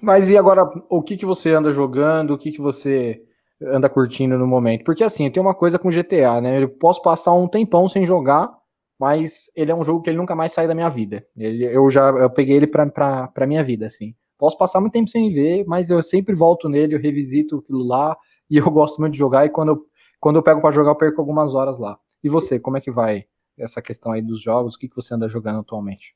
Mas 0.00 0.30
e 0.30 0.36
agora, 0.36 0.62
o 0.88 1.02
que, 1.02 1.16
que 1.16 1.26
você 1.26 1.50
anda 1.52 1.70
jogando? 1.70 2.32
O 2.32 2.38
que, 2.38 2.52
que 2.52 2.60
você 2.60 3.22
anda 3.62 3.88
curtindo 3.88 4.38
no 4.38 4.46
momento? 4.46 4.84
Porque 4.84 5.04
assim, 5.04 5.30
tem 5.30 5.42
uma 5.42 5.54
coisa 5.54 5.78
com 5.78 5.90
GTA, 5.90 6.40
né? 6.40 6.62
Eu 6.62 6.68
posso 6.68 7.02
passar 7.02 7.34
um 7.34 7.46
tempão 7.46 7.88
sem 7.88 8.06
jogar, 8.06 8.50
mas 8.98 9.50
ele 9.54 9.70
é 9.70 9.74
um 9.74 9.84
jogo 9.84 10.02
que 10.02 10.10
ele 10.10 10.18
nunca 10.18 10.34
mais 10.34 10.52
sai 10.52 10.66
da 10.66 10.74
minha 10.74 10.88
vida. 10.88 11.26
Ele, 11.36 11.64
eu 11.64 11.88
já 11.90 12.10
eu 12.10 12.30
peguei 12.30 12.56
ele 12.56 12.66
pra, 12.66 12.86
pra, 12.86 13.28
pra 13.28 13.46
minha 13.46 13.62
vida, 13.62 13.86
assim. 13.86 14.14
Posso 14.38 14.56
passar 14.56 14.80
muito 14.80 14.94
tempo 14.94 15.10
sem 15.10 15.32
ver, 15.34 15.64
mas 15.66 15.90
eu 15.90 16.02
sempre 16.02 16.34
volto 16.34 16.66
nele, 16.66 16.94
eu 16.94 17.00
revisito 17.00 17.58
aquilo 17.58 17.86
lá, 17.86 18.16
e 18.48 18.56
eu 18.56 18.70
gosto 18.70 18.98
muito 18.98 19.12
de 19.12 19.18
jogar, 19.18 19.44
e 19.44 19.50
quando 19.50 19.68
eu, 19.68 19.86
quando 20.20 20.36
eu 20.36 20.42
pego 20.42 20.60
para 20.60 20.74
jogar, 20.74 20.90
eu 20.90 20.96
perco 20.96 21.20
algumas 21.20 21.54
horas 21.54 21.78
lá. 21.78 21.98
E 22.22 22.28
você, 22.28 22.60
como 22.60 22.76
é 22.76 22.80
que 22.80 22.90
vai 22.90 23.26
essa 23.58 23.80
questão 23.80 24.12
aí 24.12 24.22
dos 24.22 24.40
jogos? 24.40 24.74
O 24.74 24.78
que, 24.78 24.88
que 24.88 24.94
você 24.94 25.14
anda 25.14 25.28
jogando 25.28 25.60
atualmente? 25.60 26.14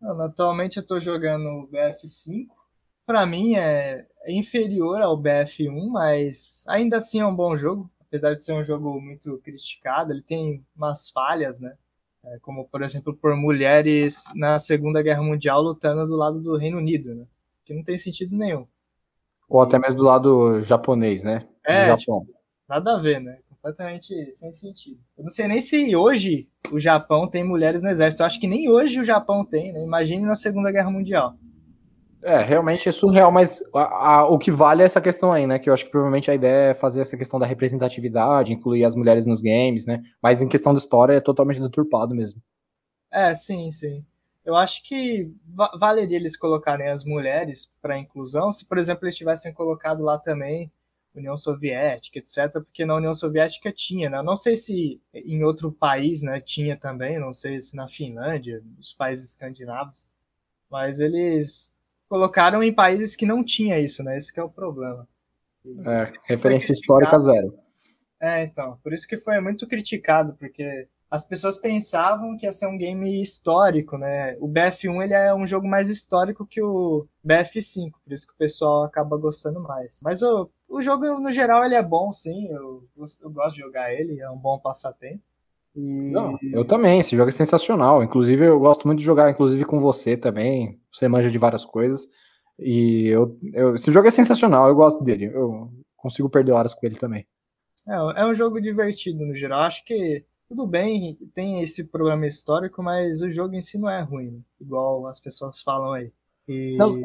atualmente 0.00 0.78
eu 0.78 0.86
tô 0.86 1.00
jogando 1.00 1.68
BF5, 1.72 2.46
para 3.04 3.26
mim 3.26 3.56
é, 3.56 4.06
é 4.22 4.32
inferior 4.32 5.02
ao 5.02 5.20
BF1, 5.20 5.90
mas 5.90 6.64
ainda 6.68 6.98
assim 6.98 7.20
é 7.20 7.26
um 7.26 7.34
bom 7.34 7.56
jogo, 7.56 7.90
apesar 8.00 8.32
de 8.32 8.44
ser 8.44 8.52
um 8.52 8.62
jogo 8.62 9.00
muito 9.00 9.38
criticado, 9.38 10.12
ele 10.12 10.22
tem 10.22 10.64
umas 10.76 11.10
falhas, 11.10 11.60
né? 11.60 11.74
É, 12.24 12.38
como, 12.40 12.68
por 12.68 12.82
exemplo, 12.82 13.14
por 13.14 13.34
mulheres 13.36 14.24
na 14.34 14.58
Segunda 14.58 15.02
Guerra 15.02 15.22
Mundial 15.22 15.62
lutando 15.62 16.06
do 16.06 16.16
lado 16.16 16.40
do 16.40 16.56
Reino 16.56 16.78
Unido, 16.78 17.14
né? 17.14 17.26
Que 17.64 17.74
não 17.74 17.82
tem 17.82 17.98
sentido 17.98 18.36
nenhum. 18.36 18.66
Ou 19.48 19.62
até 19.62 19.78
mesmo 19.78 19.96
do 19.96 20.04
lado 20.04 20.62
japonês, 20.62 21.22
né? 21.22 21.48
É, 21.64 21.94
tipo, 21.96 22.26
nada 22.68 22.94
a 22.94 22.98
ver, 22.98 23.20
né? 23.20 23.38
Completamente 23.48 24.32
sem 24.32 24.52
sentido. 24.52 25.00
Eu 25.16 25.24
não 25.24 25.30
sei 25.30 25.48
nem 25.48 25.60
se 25.60 25.96
hoje 25.96 26.48
o 26.70 26.78
Japão 26.78 27.26
tem 27.26 27.42
mulheres 27.42 27.82
no 27.82 27.88
exército. 27.88 28.22
Eu 28.22 28.26
acho 28.26 28.38
que 28.38 28.46
nem 28.46 28.68
hoje 28.68 29.00
o 29.00 29.04
Japão 29.04 29.44
tem, 29.44 29.72
né? 29.72 29.82
Imagine 29.82 30.24
na 30.24 30.34
Segunda 30.34 30.70
Guerra 30.70 30.90
Mundial. 30.90 31.34
É, 32.22 32.42
realmente 32.42 32.88
é 32.88 32.92
surreal, 32.92 33.30
mas 33.30 33.62
a, 33.72 34.16
a, 34.16 34.28
o 34.28 34.38
que 34.38 34.50
vale 34.50 34.82
é 34.82 34.86
essa 34.86 35.00
questão 35.00 35.32
aí, 35.32 35.46
né? 35.46 35.58
Que 35.58 35.70
eu 35.70 35.74
acho 35.74 35.84
que 35.84 35.90
provavelmente 35.90 36.30
a 36.30 36.34
ideia 36.34 36.70
é 36.70 36.74
fazer 36.74 37.00
essa 37.00 37.16
questão 37.16 37.38
da 37.38 37.46
representatividade, 37.46 38.52
incluir 38.52 38.84
as 38.84 38.96
mulheres 38.96 39.24
nos 39.24 39.40
games, 39.40 39.86
né? 39.86 40.02
Mas 40.20 40.42
em 40.42 40.48
questão 40.48 40.72
de 40.72 40.80
história 40.80 41.14
é 41.14 41.20
totalmente 41.20 41.60
deturpado 41.60 42.14
mesmo. 42.14 42.42
É, 43.10 43.34
sim, 43.34 43.70
sim. 43.70 44.04
Eu 44.44 44.56
acho 44.56 44.82
que 44.82 45.30
va 45.46 45.70
valeria 45.78 46.16
eles 46.16 46.36
colocarem 46.36 46.88
as 46.88 47.04
mulheres 47.04 47.72
para 47.80 47.98
inclusão, 47.98 48.50
se, 48.50 48.66
por 48.66 48.78
exemplo, 48.78 49.04
eles 49.04 49.16
tivessem 49.16 49.52
colocado 49.52 50.02
lá 50.02 50.18
também 50.18 50.70
União 51.18 51.36
Soviética, 51.36 52.18
etc., 52.18 52.52
porque 52.52 52.84
na 52.84 52.96
União 52.96 53.12
Soviética 53.12 53.72
tinha, 53.72 54.08
né? 54.08 54.22
Não 54.22 54.36
sei 54.36 54.56
se 54.56 55.00
em 55.14 55.44
outro 55.44 55.70
país, 55.70 56.22
né, 56.22 56.40
tinha 56.40 56.76
também, 56.76 57.18
não 57.18 57.32
sei 57.32 57.60
se 57.60 57.76
na 57.76 57.88
Finlândia, 57.88 58.62
os 58.78 58.92
países 58.92 59.30
escandinavos, 59.30 60.10
mas 60.70 61.00
eles 61.00 61.72
colocaram 62.08 62.62
em 62.62 62.72
países 62.72 63.14
que 63.14 63.26
não 63.26 63.44
tinha 63.44 63.78
isso, 63.78 64.02
né? 64.02 64.16
Esse 64.16 64.38
é 64.38 64.42
o 64.42 64.48
problema. 64.48 65.06
É, 65.84 66.12
referência 66.28 66.72
histórica 66.72 67.18
zero. 67.18 67.58
É, 68.20 68.42
então, 68.42 68.78
por 68.82 68.92
isso 68.92 69.06
que 69.06 69.18
foi 69.18 69.40
muito 69.40 69.66
criticado, 69.66 70.34
porque 70.34 70.88
as 71.10 71.24
pessoas 71.24 71.56
pensavam 71.56 72.36
que 72.36 72.46
ia 72.46 72.52
ser 72.52 72.66
um 72.66 72.76
game 72.76 73.20
histórico, 73.22 73.96
né? 73.96 74.36
O 74.40 74.48
BF1 74.48 75.04
ele 75.04 75.14
é 75.14 75.34
um 75.34 75.46
jogo 75.46 75.66
mais 75.66 75.88
histórico 75.88 76.46
que 76.46 76.60
o 76.62 77.06
BF5, 77.26 77.92
por 78.04 78.12
isso 78.12 78.26
que 78.26 78.34
o 78.34 78.38
pessoal 78.38 78.84
acaba 78.84 79.16
gostando 79.16 79.60
mais. 79.60 80.00
Mas 80.02 80.22
o, 80.22 80.50
o 80.68 80.82
jogo, 80.82 81.18
no 81.18 81.30
geral, 81.32 81.64
ele 81.64 81.74
é 81.74 81.82
bom, 81.82 82.12
sim. 82.12 82.48
Eu, 82.48 82.84
eu 83.22 83.30
gosto 83.30 83.56
de 83.56 83.62
jogar 83.62 83.92
ele, 83.92 84.20
é 84.20 84.30
um 84.30 84.36
bom 84.36 84.58
passatempo. 84.58 85.22
E... 85.74 86.10
Não, 86.10 86.38
eu 86.42 86.64
também, 86.64 87.00
esse 87.00 87.16
jogo 87.16 87.28
é 87.28 87.32
sensacional. 87.32 88.02
Inclusive, 88.02 88.44
eu 88.44 88.58
gosto 88.58 88.86
muito 88.86 88.98
de 88.98 89.04
jogar, 89.04 89.30
inclusive 89.30 89.64
com 89.64 89.80
você 89.80 90.16
também. 90.16 90.78
Você 90.92 91.08
manja 91.08 91.30
de 91.30 91.38
várias 91.38 91.64
coisas. 91.64 92.08
E 92.58 93.06
eu, 93.08 93.38
eu, 93.52 93.74
esse 93.76 93.90
jogo 93.92 94.08
é 94.08 94.10
sensacional, 94.10 94.68
eu 94.68 94.74
gosto 94.74 95.02
dele. 95.02 95.26
Eu 95.26 95.70
consigo 95.96 96.28
perder 96.28 96.52
horas 96.52 96.74
com 96.74 96.84
ele 96.84 96.96
também. 96.96 97.26
É, 97.86 98.22
é 98.22 98.26
um 98.26 98.34
jogo 98.34 98.60
divertido 98.60 99.24
no 99.24 99.34
geral. 99.34 99.60
Acho 99.60 99.84
que 99.84 100.24
tudo 100.48 100.66
bem, 100.66 101.16
tem 101.34 101.62
esse 101.62 101.84
problema 101.84 102.26
histórico, 102.26 102.82
mas 102.82 103.20
o 103.20 103.28
jogo 103.28 103.54
em 103.54 103.60
si 103.60 103.78
não 103.78 103.88
é 103.88 104.00
ruim, 104.00 104.42
igual 104.58 105.06
as 105.06 105.20
pessoas 105.20 105.60
falam 105.60 105.92
aí. 105.92 106.10
E, 106.48 106.76
não, 106.78 107.04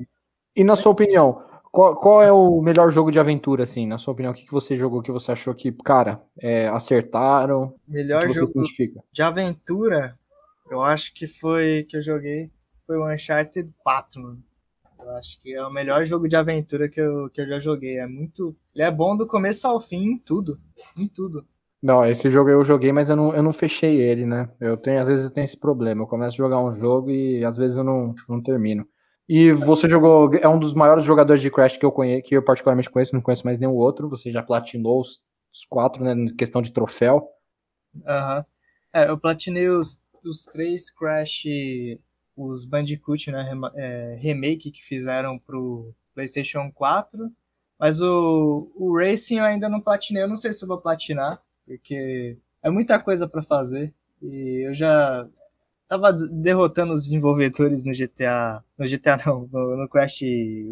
e 0.55 0.63
na 0.63 0.77
sua 0.77 0.93
opinião, 0.93 1.43
qual, 1.73 1.95
qual, 1.95 2.21
é 2.21 2.31
o 2.31 2.61
melhor 2.61 2.91
jogo 2.91 3.11
de 3.11 3.19
aventura, 3.19 3.63
assim, 3.63 3.87
na 3.87 3.97
sua 3.97 4.13
opinião? 4.13 4.31
O 4.31 4.35
que, 4.35 4.45
que 4.45 4.51
você 4.51 4.77
jogou 4.77 5.01
que 5.01 5.11
você 5.11 5.31
achou 5.31 5.55
que, 5.55 5.71
cara, 5.71 6.21
é, 6.39 6.67
acertaram? 6.67 7.73
Melhor 7.87 8.29
jogo 8.29 8.63
de 9.11 9.21
aventura, 9.23 10.15
eu 10.69 10.83
acho 10.83 11.11
que 11.15 11.25
foi 11.25 11.85
que 11.89 11.97
eu 11.97 12.03
joguei 12.03 12.51
foi 12.85 12.97
o 12.97 13.11
Uncharted 13.11 13.73
4, 13.79 14.21
mano. 14.21 14.43
Eu 14.99 15.09
acho 15.11 15.41
que 15.41 15.53
é 15.53 15.65
o 15.65 15.71
melhor 15.71 16.05
jogo 16.05 16.27
de 16.27 16.35
aventura 16.35 16.87
que 16.87 17.01
eu, 17.01 17.29
que 17.29 17.41
eu 17.41 17.47
já 17.47 17.59
joguei. 17.59 17.97
É 17.97 18.07
muito. 18.07 18.55
Ele 18.73 18.83
é 18.83 18.91
bom 18.91 19.17
do 19.17 19.27
começo 19.27 19.67
ao 19.67 19.79
fim 19.79 20.11
em 20.11 20.17
tudo. 20.17 20.59
Em 20.97 21.07
tudo. 21.07 21.45
Não, 21.81 22.05
esse 22.05 22.29
jogo 22.29 22.49
eu 22.49 22.63
joguei, 22.63 22.93
mas 22.93 23.09
eu 23.09 23.15
não, 23.15 23.35
eu 23.35 23.43
não 23.43 23.51
fechei 23.51 23.99
ele, 23.99 24.25
né? 24.25 24.49
Eu 24.59 24.77
tenho, 24.77 25.01
às 25.01 25.07
vezes 25.07 25.25
eu 25.25 25.31
tenho 25.31 25.43
esse 25.43 25.57
problema. 25.57 26.03
Eu 26.03 26.07
começo 26.07 26.35
a 26.35 26.37
jogar 26.37 26.63
um 26.63 26.73
jogo 26.73 27.09
e 27.09 27.43
às 27.43 27.57
vezes 27.57 27.75
eu 27.75 27.83
não, 27.83 28.15
não 28.29 28.41
termino. 28.41 28.87
E 29.27 29.51
você 29.51 29.87
jogou, 29.87 30.33
é 30.35 30.47
um 30.47 30.59
dos 30.59 30.73
maiores 30.73 31.03
jogadores 31.03 31.41
de 31.41 31.49
Crash 31.49 31.77
que 31.77 31.85
eu 31.85 31.91
conheço, 31.91 32.23
que 32.23 32.35
eu 32.35 32.43
particularmente 32.43 32.89
conheço, 32.89 33.13
não 33.13 33.21
conheço 33.21 33.45
mais 33.45 33.57
nenhum 33.57 33.75
outro. 33.75 34.09
Você 34.09 34.31
já 34.31 34.43
platinou 34.43 34.99
os, 34.99 35.21
os 35.53 35.65
quatro, 35.65 36.03
né, 36.03 36.13
em 36.13 36.35
questão 36.35 36.61
de 36.61 36.71
troféu. 36.71 37.29
Aham. 38.05 38.37
Uhum. 38.37 38.43
É, 38.95 39.09
eu 39.09 39.17
platinei 39.17 39.69
os, 39.69 40.03
os 40.23 40.43
três 40.45 40.91
Crash, 40.91 41.45
os 42.37 42.63
Bandicoot, 42.63 43.31
né, 43.31 43.51
é, 43.75 44.17
remake 44.19 44.69
que 44.69 44.83
fizeram 44.83 45.39
pro 45.39 45.93
PlayStation 46.13 46.71
4. 46.71 47.31
Mas 47.79 48.01
o, 48.01 48.71
o 48.75 48.97
Racing 48.97 49.39
eu 49.39 49.45
ainda 49.45 49.67
não 49.67 49.81
platinei, 49.81 50.23
eu 50.23 50.27
não 50.27 50.35
sei 50.35 50.53
se 50.53 50.63
eu 50.63 50.67
vou 50.67 50.77
platinar, 50.77 51.41
porque 51.65 52.37
é 52.61 52.69
muita 52.69 52.99
coisa 52.99 53.27
para 53.27 53.41
fazer. 53.41 53.93
E 54.21 54.67
eu 54.67 54.73
já 54.73 55.27
tava 55.93 56.11
derrotando 56.13 56.93
os 56.93 57.03
desenvolvedores 57.03 57.83
no 57.83 57.93
GTA. 57.93 58.63
No 58.77 58.87
GTA 58.87 59.17
não, 59.25 59.47
no, 59.51 59.77
no 59.77 59.89
Crash 59.89 60.21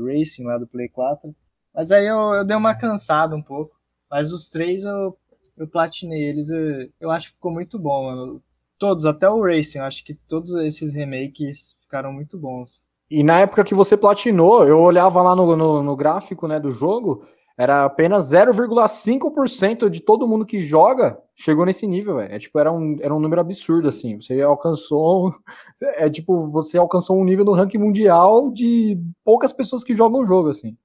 Racing 0.06 0.44
lá 0.44 0.58
do 0.58 0.68
Play 0.68 0.90
4. 0.90 1.34
Mas 1.74 1.92
aí 1.92 2.08
eu, 2.08 2.18
eu 2.34 2.46
dei 2.46 2.58
uma 2.58 2.76
cansada 2.76 3.36
um 3.36 3.42
pouco. 3.42 3.76
Mas 4.10 4.34
os 4.34 4.50
três 4.50 4.84
eu, 4.84 5.18
eu 5.58 5.68
platinei 5.68 6.24
eles. 6.24 6.50
Eu, 6.50 6.90
eu 7.00 7.12
acho 7.12 7.30
que 7.30 7.36
ficou 7.36 7.52
muito 7.52 7.78
bom, 7.78 8.06
mano. 8.06 8.42
Todos, 8.80 9.06
até 9.06 9.30
o 9.30 9.42
Racing, 9.44 9.78
eu 9.78 9.86
acho 9.86 10.04
que 10.04 10.16
todos 10.16 10.56
esses 10.56 10.92
remakes 10.92 11.78
ficaram 11.82 12.12
muito 12.12 12.38
bons. 12.38 12.86
E 13.12 13.24
na 13.24 13.42
época 13.42 13.64
que 13.64 13.76
você 13.76 13.96
platinou, 13.96 14.68
eu 14.68 14.80
olhava 14.80 15.22
lá 15.22 15.36
no, 15.36 15.56
no, 15.56 15.84
no 15.84 15.96
gráfico 15.96 16.48
né, 16.48 16.60
do 16.60 16.72
jogo, 16.72 17.28
era 17.62 17.86
apenas 17.86 18.32
0,5% 18.32 19.88
de 19.88 20.02
todo 20.02 20.28
mundo 20.28 20.48
que 20.48 20.64
joga 20.64 21.22
chegou 21.36 21.64
nesse 21.64 21.86
nível, 21.86 22.20
É 22.20 22.40
tipo, 22.40 22.58
era 22.58 22.72
um, 22.72 22.98
era 23.00 23.14
um 23.14 23.20
número 23.20 23.40
absurdo, 23.40 23.88
assim. 23.88 24.20
Você 24.20 24.42
alcançou. 24.42 25.32
É 25.96 26.10
tipo, 26.10 26.48
você 26.50 26.78
alcançou 26.78 27.20
um 27.20 27.24
nível 27.24 27.46
no 27.46 27.54
ranking 27.54 27.78
mundial 27.78 28.52
de 28.52 29.00
poucas 29.24 29.54
pessoas 29.54 29.84
que 29.84 29.96
jogam 29.96 30.22
o 30.22 30.26
jogo, 30.26 30.50
assim. 30.50 30.76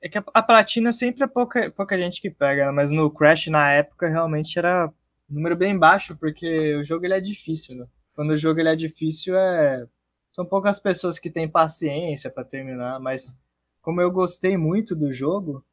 É 0.00 0.08
que 0.08 0.18
a, 0.18 0.24
a 0.32 0.42
platina 0.42 0.90
sempre 0.90 1.24
é 1.24 1.26
pouca, 1.26 1.70
pouca 1.70 1.98
gente 1.98 2.20
que 2.20 2.30
pega, 2.30 2.72
mas 2.72 2.90
no 2.90 3.10
Crash 3.10 3.48
na 3.48 3.70
época 3.70 4.08
realmente 4.08 4.58
era 4.58 4.88
um 5.30 5.34
número 5.34 5.56
bem 5.56 5.78
baixo, 5.78 6.16
porque 6.18 6.74
o 6.76 6.84
jogo 6.84 7.04
ele 7.04 7.14
é 7.14 7.20
difícil, 7.20 7.76
né? 7.76 7.86
Quando 8.14 8.30
o 8.30 8.36
jogo 8.36 8.60
ele 8.60 8.68
é 8.70 8.76
difícil, 8.76 9.36
é 9.36 9.86
são 10.32 10.46
poucas 10.46 10.78
pessoas 10.80 11.18
que 11.18 11.30
têm 11.30 11.48
paciência 11.48 12.30
para 12.30 12.44
terminar, 12.44 12.98
mas 13.00 13.38
como 13.82 14.00
eu 14.00 14.10
gostei 14.10 14.56
muito 14.56 14.94
do 14.94 15.12
jogo, 15.12 15.64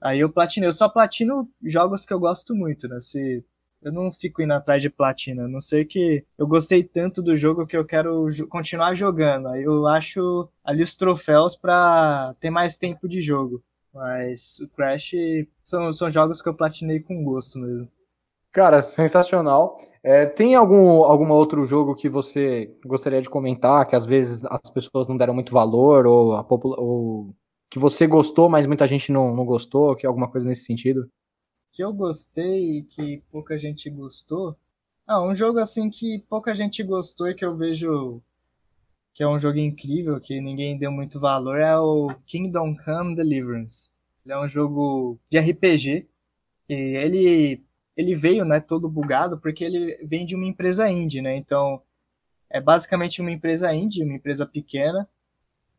aí 0.00 0.20
eu 0.20 0.30
platinei. 0.30 0.68
Eu 0.68 0.72
só 0.72 0.88
platino 0.88 1.48
jogos 1.62 2.04
que 2.04 2.12
eu 2.12 2.20
gosto 2.20 2.54
muito, 2.54 2.88
né? 2.88 3.00
Se 3.00 3.44
eu 3.82 3.92
não 3.92 4.12
fico 4.12 4.42
indo 4.42 4.52
atrás 4.52 4.82
de 4.82 4.90
platina. 4.90 5.44
A 5.44 5.48
não 5.48 5.60
sei 5.60 5.84
que 5.84 6.24
eu 6.38 6.46
gostei 6.46 6.84
tanto 6.84 7.22
do 7.22 7.36
jogo 7.36 7.66
que 7.66 7.76
eu 7.76 7.84
quero 7.84 8.26
continuar 8.48 8.94
jogando. 8.94 9.48
Aí 9.48 9.62
eu 9.62 9.86
acho 9.86 10.48
ali 10.64 10.82
os 10.82 10.94
troféus 10.96 11.56
para 11.56 12.34
ter 12.40 12.50
mais 12.50 12.76
tempo 12.76 13.08
de 13.08 13.20
jogo. 13.20 13.62
Mas 13.92 14.58
o 14.60 14.68
Crash 14.68 15.12
são, 15.62 15.92
são 15.92 16.10
jogos 16.10 16.40
que 16.40 16.48
eu 16.48 16.54
platinei 16.54 17.00
com 17.00 17.24
gosto 17.24 17.58
mesmo. 17.58 17.88
Cara, 18.52 18.82
sensacional. 18.82 19.78
É, 20.02 20.24
tem 20.24 20.54
algum 20.54 21.02
algum 21.02 21.30
outro 21.30 21.66
jogo 21.66 21.94
que 21.94 22.08
você 22.08 22.74
gostaria 22.86 23.20
de 23.20 23.28
comentar, 23.28 23.86
que 23.86 23.94
às 23.94 24.06
vezes 24.06 24.42
as 24.46 24.70
pessoas 24.70 25.06
não 25.06 25.16
deram 25.16 25.34
muito 25.34 25.52
valor, 25.52 26.06
ou, 26.06 26.34
a 26.34 26.46
ou 26.48 27.34
que 27.70 27.78
você 27.78 28.06
gostou, 28.06 28.48
mas 28.48 28.66
muita 28.66 28.86
gente 28.86 29.12
não, 29.12 29.34
não 29.34 29.44
gostou, 29.44 29.96
que 29.96 30.06
alguma 30.06 30.28
coisa 30.28 30.48
nesse 30.48 30.64
sentido? 30.64 31.08
que 31.72 31.82
eu 31.82 31.92
gostei 31.92 32.78
e 32.78 32.82
que 32.82 33.22
pouca 33.30 33.58
gente 33.58 33.88
gostou. 33.90 34.56
Ah, 35.06 35.22
um 35.22 35.34
jogo 35.34 35.58
assim 35.58 35.90
que 35.90 36.18
pouca 36.28 36.54
gente 36.54 36.82
gostou 36.82 37.28
e 37.28 37.34
que 37.34 37.44
eu 37.44 37.56
vejo 37.56 38.22
que 39.14 39.22
é 39.22 39.28
um 39.28 39.38
jogo 39.38 39.58
incrível, 39.58 40.20
que 40.20 40.40
ninguém 40.40 40.78
deu 40.78 40.92
muito 40.92 41.18
valor, 41.18 41.58
é 41.58 41.76
o 41.76 42.08
Kingdom 42.26 42.76
Come 42.76 43.16
Deliverance. 43.16 43.90
Ele 44.24 44.34
é 44.34 44.38
um 44.38 44.48
jogo 44.48 45.18
de 45.28 45.38
RPG. 45.38 46.06
E 46.68 46.74
ele, 46.74 47.64
ele 47.96 48.14
veio 48.14 48.44
né, 48.44 48.60
todo 48.60 48.88
bugado 48.88 49.38
porque 49.40 49.64
ele 49.64 49.96
vem 50.06 50.24
de 50.24 50.36
uma 50.36 50.46
empresa 50.46 50.88
indie, 50.88 51.20
né? 51.20 51.36
Então, 51.36 51.82
é 52.48 52.60
basicamente 52.60 53.20
uma 53.20 53.32
empresa 53.32 53.74
indie, 53.74 54.04
uma 54.04 54.14
empresa 54.14 54.46
pequena, 54.46 55.08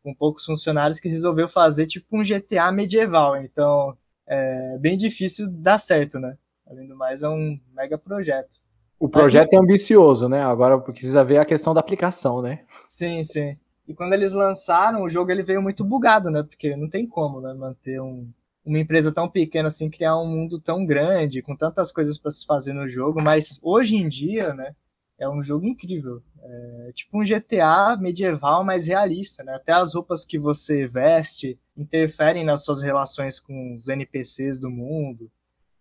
com 0.02 0.14
poucos 0.14 0.44
funcionários 0.44 0.98
que 0.98 1.08
resolveu 1.08 1.48
fazer 1.48 1.86
tipo 1.86 2.06
um 2.16 2.22
GTA 2.22 2.70
medieval. 2.72 3.36
Então 3.36 3.96
é 4.26 4.78
bem 4.78 4.96
difícil 4.96 5.48
dar 5.50 5.78
certo, 5.78 6.18
né? 6.18 6.36
Além 6.66 6.86
do 6.86 6.96
mais, 6.96 7.22
é 7.22 7.28
um 7.28 7.58
mega 7.74 7.98
projeto. 7.98 8.62
O 8.98 9.08
projeto 9.08 9.50
Mas, 9.52 9.60
é 9.60 9.62
ambicioso, 9.62 10.28
né? 10.28 10.42
Agora 10.42 10.78
precisa 10.78 11.24
ver 11.24 11.38
a 11.38 11.44
questão 11.44 11.74
da 11.74 11.80
aplicação, 11.80 12.40
né? 12.40 12.60
Sim, 12.86 13.22
sim. 13.24 13.58
E 13.86 13.92
quando 13.94 14.12
eles 14.12 14.32
lançaram, 14.32 15.02
o 15.02 15.08
jogo 15.08 15.30
ele 15.30 15.42
veio 15.42 15.60
muito 15.60 15.84
bugado, 15.84 16.30
né? 16.30 16.42
Porque 16.42 16.76
não 16.76 16.88
tem 16.88 17.06
como, 17.06 17.40
né? 17.40 17.52
Manter 17.52 18.00
um, 18.00 18.30
uma 18.64 18.78
empresa 18.78 19.12
tão 19.12 19.28
pequena 19.28 19.68
assim, 19.68 19.90
criar 19.90 20.16
um 20.18 20.26
mundo 20.26 20.60
tão 20.60 20.86
grande, 20.86 21.42
com 21.42 21.56
tantas 21.56 21.90
coisas 21.90 22.16
para 22.16 22.30
se 22.30 22.46
fazer 22.46 22.72
no 22.72 22.88
jogo. 22.88 23.20
Mas 23.20 23.58
hoje 23.60 23.96
em 23.96 24.08
dia, 24.08 24.54
né? 24.54 24.74
É 25.22 25.28
um 25.28 25.40
jogo 25.40 25.64
incrível. 25.64 26.20
É 26.42 26.92
tipo 26.92 27.16
um 27.16 27.22
GTA 27.22 27.96
medieval, 27.96 28.64
mais 28.64 28.88
realista, 28.88 29.44
né? 29.44 29.54
Até 29.54 29.70
as 29.70 29.94
roupas 29.94 30.24
que 30.24 30.36
você 30.36 30.88
veste 30.88 31.56
interferem 31.76 32.44
nas 32.44 32.64
suas 32.64 32.82
relações 32.82 33.38
com 33.38 33.72
os 33.72 33.86
NPCs 33.86 34.58
do 34.58 34.68
mundo. 34.68 35.30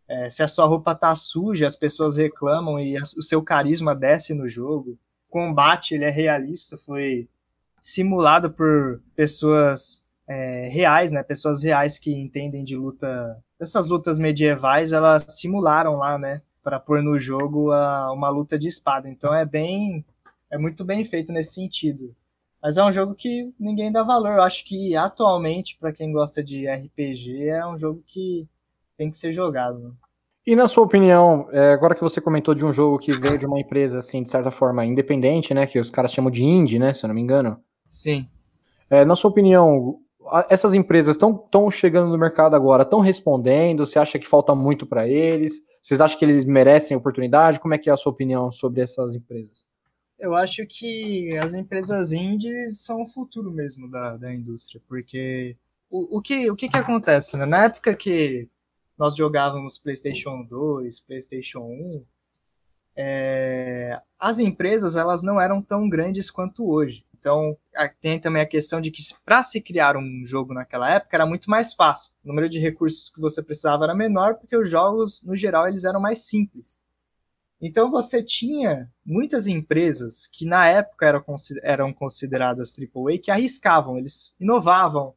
É, 0.07 0.29
se 0.29 0.43
a 0.43 0.47
sua 0.47 0.67
roupa 0.67 0.93
tá 0.93 1.15
suja, 1.15 1.65
as 1.65 1.75
pessoas 1.75 2.17
reclamam 2.17 2.79
e 2.79 2.95
a, 2.95 3.01
o 3.01 3.23
seu 3.23 3.41
carisma 3.41 3.95
desce 3.95 4.35
no 4.35 4.47
jogo. 4.47 4.91
O 5.27 5.31
combate 5.31 5.95
ele 5.95 6.05
é 6.05 6.11
realista, 6.11 6.77
foi 6.77 7.27
simulado 7.81 8.51
por 8.51 9.01
pessoas 9.15 10.05
é, 10.27 10.67
reais, 10.67 11.11
né? 11.11 11.23
Pessoas 11.23 11.63
reais 11.63 11.97
que 11.97 12.13
entendem 12.13 12.63
de 12.63 12.75
luta. 12.75 13.43
Essas 13.59 13.87
lutas 13.87 14.19
medievais, 14.19 14.91
elas 14.93 15.25
simularam 15.29 15.95
lá, 15.95 16.19
né? 16.19 16.43
Para 16.63 16.79
pôr 16.79 17.01
no 17.01 17.19
jogo 17.19 17.71
a, 17.71 18.11
uma 18.11 18.29
luta 18.29 18.57
de 18.57 18.67
espada. 18.67 19.09
Então 19.09 19.33
é 19.33 19.45
bem. 19.45 20.05
É 20.49 20.57
muito 20.57 20.83
bem 20.83 21.03
feito 21.05 21.31
nesse 21.31 21.53
sentido. 21.53 22.15
Mas 22.61 22.77
é 22.77 22.83
um 22.83 22.91
jogo 22.91 23.15
que 23.15 23.51
ninguém 23.59 23.91
dá 23.91 24.03
valor. 24.03 24.33
Eu 24.33 24.43
acho 24.43 24.63
que 24.63 24.95
atualmente, 24.95 25.77
para 25.79 25.91
quem 25.91 26.11
gosta 26.11 26.43
de 26.43 26.67
RPG, 26.67 27.47
é 27.47 27.65
um 27.65 27.77
jogo 27.77 28.03
que 28.05 28.47
tem 28.97 29.09
que 29.09 29.17
ser 29.17 29.33
jogado. 29.33 29.79
Né? 29.79 29.91
E 30.45 30.55
na 30.55 30.67
sua 30.67 30.83
opinião, 30.83 31.47
é, 31.51 31.71
agora 31.71 31.95
que 31.95 32.01
você 32.01 32.21
comentou 32.21 32.53
de 32.53 32.63
um 32.63 32.71
jogo 32.71 32.99
que 32.99 33.11
veio 33.17 33.37
de 33.37 33.45
uma 33.45 33.59
empresa, 33.59 33.99
assim, 33.99 34.21
de 34.21 34.29
certa 34.29 34.51
forma, 34.51 34.85
independente, 34.85 35.53
né? 35.53 35.65
Que 35.65 35.79
os 35.79 35.89
caras 35.89 36.11
chamam 36.11 36.29
de 36.29 36.43
indie, 36.43 36.77
né? 36.77 36.93
Se 36.93 37.05
eu 37.05 37.07
não 37.07 37.15
me 37.15 37.21
engano. 37.21 37.59
Sim. 37.89 38.27
É, 38.89 39.05
na 39.05 39.15
sua 39.15 39.31
opinião, 39.31 39.99
essas 40.49 40.73
empresas 40.73 41.15
estão 41.15 41.71
chegando 41.71 42.09
no 42.09 42.17
mercado 42.17 42.55
agora, 42.55 42.83
estão 42.83 42.99
respondendo? 42.99 43.85
Você 43.85 43.97
acha 43.97 44.19
que 44.19 44.27
falta 44.27 44.53
muito 44.53 44.85
para 44.85 45.07
eles? 45.07 45.61
Vocês 45.81 45.99
acham 45.99 46.17
que 46.17 46.25
eles 46.25 46.45
merecem 46.45 46.95
oportunidade? 46.95 47.59
Como 47.59 47.73
é 47.73 47.77
que 47.77 47.89
é 47.89 47.93
a 47.93 47.97
sua 47.97 48.11
opinião 48.11 48.51
sobre 48.51 48.81
essas 48.81 49.15
empresas? 49.15 49.67
Eu 50.19 50.35
acho 50.35 50.65
que 50.67 51.35
as 51.37 51.53
empresas 51.53 52.11
indies 52.11 52.81
são 52.81 53.01
o 53.01 53.07
futuro 53.07 53.51
mesmo 53.51 53.89
da, 53.89 54.17
da 54.17 54.31
indústria, 54.31 54.79
porque 54.87 55.57
o, 55.89 56.19
o, 56.19 56.21
que, 56.21 56.49
o 56.51 56.55
que, 56.55 56.69
que 56.69 56.77
acontece? 56.77 57.35
Né? 57.35 57.45
Na 57.45 57.65
época 57.65 57.95
que 57.95 58.47
nós 58.95 59.15
jogávamos 59.15 59.79
PlayStation 59.79 60.43
2, 60.43 60.99
PlayStation 60.99 61.61
1, 61.61 62.05
é, 62.95 63.99
as 64.19 64.37
empresas 64.37 64.95
elas 64.95 65.23
não 65.23 65.41
eram 65.41 65.59
tão 65.59 65.89
grandes 65.89 66.29
quanto 66.29 66.69
hoje. 66.69 67.03
Então, 67.21 67.55
tem 68.01 68.19
também 68.19 68.41
a 68.41 68.47
questão 68.47 68.81
de 68.81 68.89
que 68.89 69.03
para 69.23 69.43
se 69.43 69.61
criar 69.61 69.95
um 69.95 70.23
jogo 70.25 70.55
naquela 70.55 70.91
época 70.91 71.15
era 71.15 71.25
muito 71.25 71.51
mais 71.51 71.71
fácil. 71.71 72.13
O 72.25 72.27
número 72.27 72.49
de 72.49 72.57
recursos 72.57 73.11
que 73.11 73.21
você 73.21 73.43
precisava 73.43 73.83
era 73.83 73.93
menor, 73.93 74.35
porque 74.35 74.57
os 74.57 74.67
jogos, 74.67 75.23
no 75.23 75.35
geral, 75.35 75.67
eles 75.67 75.85
eram 75.85 76.01
mais 76.01 76.23
simples. 76.23 76.81
Então, 77.61 77.91
você 77.91 78.23
tinha 78.23 78.91
muitas 79.05 79.45
empresas 79.45 80.25
que 80.25 80.45
na 80.47 80.65
época 80.67 81.05
eram, 81.05 81.23
eram 81.61 81.93
consideradas 81.93 82.75
AAA 82.75 83.19
que 83.19 83.29
arriscavam, 83.29 83.99
eles 83.99 84.33
inovavam, 84.39 85.13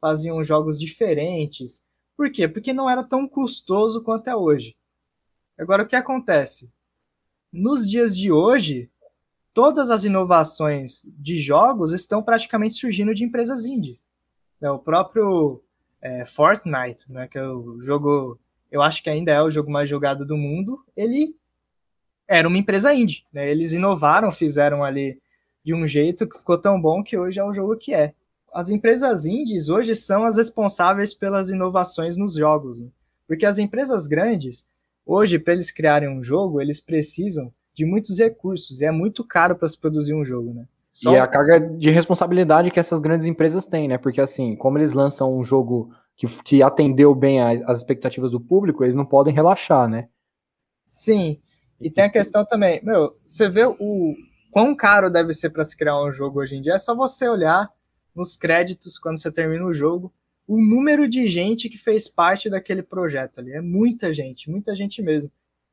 faziam 0.00 0.44
jogos 0.44 0.78
diferentes, 0.78 1.82
por 2.16 2.30
quê? 2.30 2.46
Porque 2.46 2.72
não 2.72 2.88
era 2.88 3.02
tão 3.02 3.26
custoso 3.26 4.04
quanto 4.04 4.28
é 4.28 4.36
hoje. 4.36 4.76
Agora, 5.58 5.82
o 5.82 5.86
que 5.86 5.96
acontece? 5.96 6.72
Nos 7.52 7.88
dias 7.88 8.16
de 8.16 8.30
hoje, 8.30 8.89
todas 9.52 9.90
as 9.90 10.04
inovações 10.04 11.02
de 11.18 11.40
jogos 11.40 11.92
estão 11.92 12.22
praticamente 12.22 12.76
surgindo 12.76 13.14
de 13.14 13.24
empresas 13.24 13.64
indie. 13.64 14.00
É, 14.60 14.70
o 14.70 14.78
próprio 14.78 15.62
é, 16.00 16.24
Fortnite, 16.24 17.10
né, 17.10 17.26
que 17.26 17.38
é 17.38 17.46
o 17.46 17.80
jogo, 17.82 18.38
eu 18.70 18.82
acho 18.82 19.02
que 19.02 19.10
ainda 19.10 19.32
é 19.32 19.42
o 19.42 19.50
jogo 19.50 19.70
mais 19.70 19.88
jogado 19.88 20.26
do 20.26 20.36
mundo, 20.36 20.84
ele 20.96 21.36
era 22.28 22.46
uma 22.46 22.58
empresa 22.58 22.94
indie. 22.94 23.24
Né? 23.32 23.50
Eles 23.50 23.72
inovaram, 23.72 24.30
fizeram 24.30 24.84
ali 24.84 25.20
de 25.64 25.74
um 25.74 25.86
jeito 25.86 26.28
que 26.28 26.38
ficou 26.38 26.58
tão 26.58 26.80
bom 26.80 27.02
que 27.02 27.18
hoje 27.18 27.40
é 27.40 27.44
o 27.44 27.52
jogo 27.52 27.76
que 27.76 27.92
é 27.92 28.14
as 28.52 28.70
empresas 28.70 29.26
indies 29.26 29.68
hoje 29.68 29.94
são 29.94 30.24
as 30.24 30.36
responsáveis 30.36 31.14
pelas 31.14 31.50
inovações 31.50 32.16
nos 32.16 32.34
jogos. 32.34 32.80
Né? 32.80 32.88
Porque 33.26 33.46
as 33.46 33.58
empresas 33.58 34.06
grandes, 34.06 34.66
hoje, 35.06 35.38
para 35.38 35.54
eles 35.54 35.70
criarem 35.70 36.08
um 36.08 36.22
jogo, 36.22 36.60
eles 36.60 36.80
precisam 36.80 37.52
de 37.80 37.86
muitos 37.86 38.18
recursos 38.18 38.82
e 38.82 38.84
é 38.84 38.90
muito 38.90 39.24
caro 39.24 39.56
para 39.56 39.66
se 39.66 39.78
produzir 39.78 40.12
um 40.12 40.22
jogo, 40.22 40.52
né? 40.52 40.66
Só... 40.90 41.14
E 41.14 41.18
a 41.18 41.26
carga 41.26 41.58
de 41.58 41.88
responsabilidade 41.88 42.70
que 42.70 42.78
essas 42.78 43.00
grandes 43.00 43.26
empresas 43.26 43.66
têm, 43.66 43.88
né? 43.88 43.96
Porque 43.96 44.20
assim, 44.20 44.54
como 44.54 44.76
eles 44.76 44.92
lançam 44.92 45.34
um 45.34 45.42
jogo 45.42 45.90
que, 46.14 46.26
que 46.42 46.62
atendeu 46.62 47.14
bem 47.14 47.40
as 47.40 47.78
expectativas 47.78 48.30
do 48.30 48.38
público, 48.38 48.84
eles 48.84 48.94
não 48.94 49.06
podem 49.06 49.32
relaxar, 49.32 49.88
né? 49.88 50.08
Sim. 50.86 51.40
E 51.80 51.90
tem 51.90 52.04
a 52.04 52.10
questão 52.10 52.44
também, 52.44 52.84
meu, 52.84 53.16
você 53.26 53.48
vê 53.48 53.64
o 53.64 54.14
quão 54.50 54.76
caro 54.76 55.08
deve 55.08 55.32
ser 55.32 55.48
para 55.48 55.64
se 55.64 55.74
criar 55.74 56.04
um 56.04 56.12
jogo 56.12 56.40
hoje 56.40 56.56
em 56.56 56.60
dia, 56.60 56.74
é 56.74 56.78
só 56.78 56.94
você 56.94 57.26
olhar 57.26 57.70
nos 58.14 58.36
créditos, 58.36 58.98
quando 58.98 59.18
você 59.18 59.32
termina 59.32 59.64
o 59.64 59.72
jogo, 59.72 60.12
o 60.46 60.60
número 60.60 61.08
de 61.08 61.30
gente 61.30 61.70
que 61.70 61.78
fez 61.78 62.08
parte 62.08 62.50
daquele 62.50 62.82
projeto 62.82 63.40
ali. 63.40 63.52
É 63.52 63.62
muita 63.62 64.12
gente, 64.12 64.50
muita 64.50 64.76
gente 64.76 65.00
mesmo. 65.00 65.30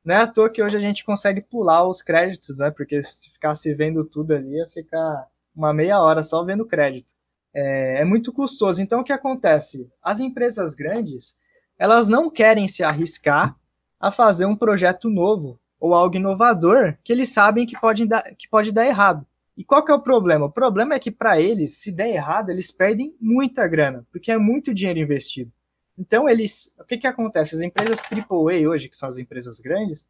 Não 0.08 0.14
é 0.14 0.22
à 0.22 0.26
toa 0.26 0.48
que 0.48 0.62
hoje 0.62 0.74
a 0.74 0.80
gente 0.80 1.04
consegue 1.04 1.42
pular 1.42 1.86
os 1.86 2.00
créditos, 2.00 2.56
né? 2.56 2.70
Porque 2.70 3.02
se 3.02 3.30
ficasse 3.30 3.74
vendo 3.74 4.02
tudo 4.06 4.32
ali, 4.32 4.56
ia 4.56 4.66
ficar 4.70 5.26
uma 5.54 5.74
meia 5.74 6.00
hora 6.00 6.22
só 6.22 6.42
vendo 6.42 6.64
crédito. 6.64 7.12
É, 7.52 8.00
é 8.00 8.04
muito 8.06 8.32
custoso. 8.32 8.80
Então, 8.80 9.00
o 9.00 9.04
que 9.04 9.12
acontece? 9.12 9.86
As 10.02 10.18
empresas 10.18 10.72
grandes, 10.72 11.36
elas 11.78 12.08
não 12.08 12.30
querem 12.30 12.66
se 12.66 12.82
arriscar 12.82 13.54
a 14.00 14.10
fazer 14.10 14.46
um 14.46 14.56
projeto 14.56 15.10
novo 15.10 15.60
ou 15.78 15.92
algo 15.92 16.16
inovador 16.16 16.96
que 17.04 17.12
eles 17.12 17.28
sabem 17.28 17.66
que 17.66 17.78
pode 17.78 18.06
dar, 18.06 18.22
que 18.34 18.48
pode 18.48 18.72
dar 18.72 18.86
errado. 18.86 19.26
E 19.58 19.62
qual 19.62 19.84
que 19.84 19.92
é 19.92 19.94
o 19.94 20.00
problema? 20.00 20.46
O 20.46 20.50
problema 20.50 20.94
é 20.94 20.98
que 20.98 21.10
para 21.10 21.38
eles, 21.38 21.82
se 21.82 21.92
der 21.92 22.08
errado, 22.08 22.48
eles 22.48 22.72
perdem 22.72 23.14
muita 23.20 23.68
grana, 23.68 24.06
porque 24.10 24.32
é 24.32 24.38
muito 24.38 24.72
dinheiro 24.72 25.00
investido. 25.00 25.52
Então 25.98 26.28
eles, 26.28 26.72
o 26.78 26.84
que 26.84 26.96
que 26.96 27.06
acontece? 27.06 27.56
As 27.56 27.60
empresas 27.60 28.04
AAA 28.04 28.68
hoje, 28.68 28.88
que 28.88 28.96
são 28.96 29.08
as 29.08 29.18
empresas 29.18 29.58
grandes, 29.58 30.08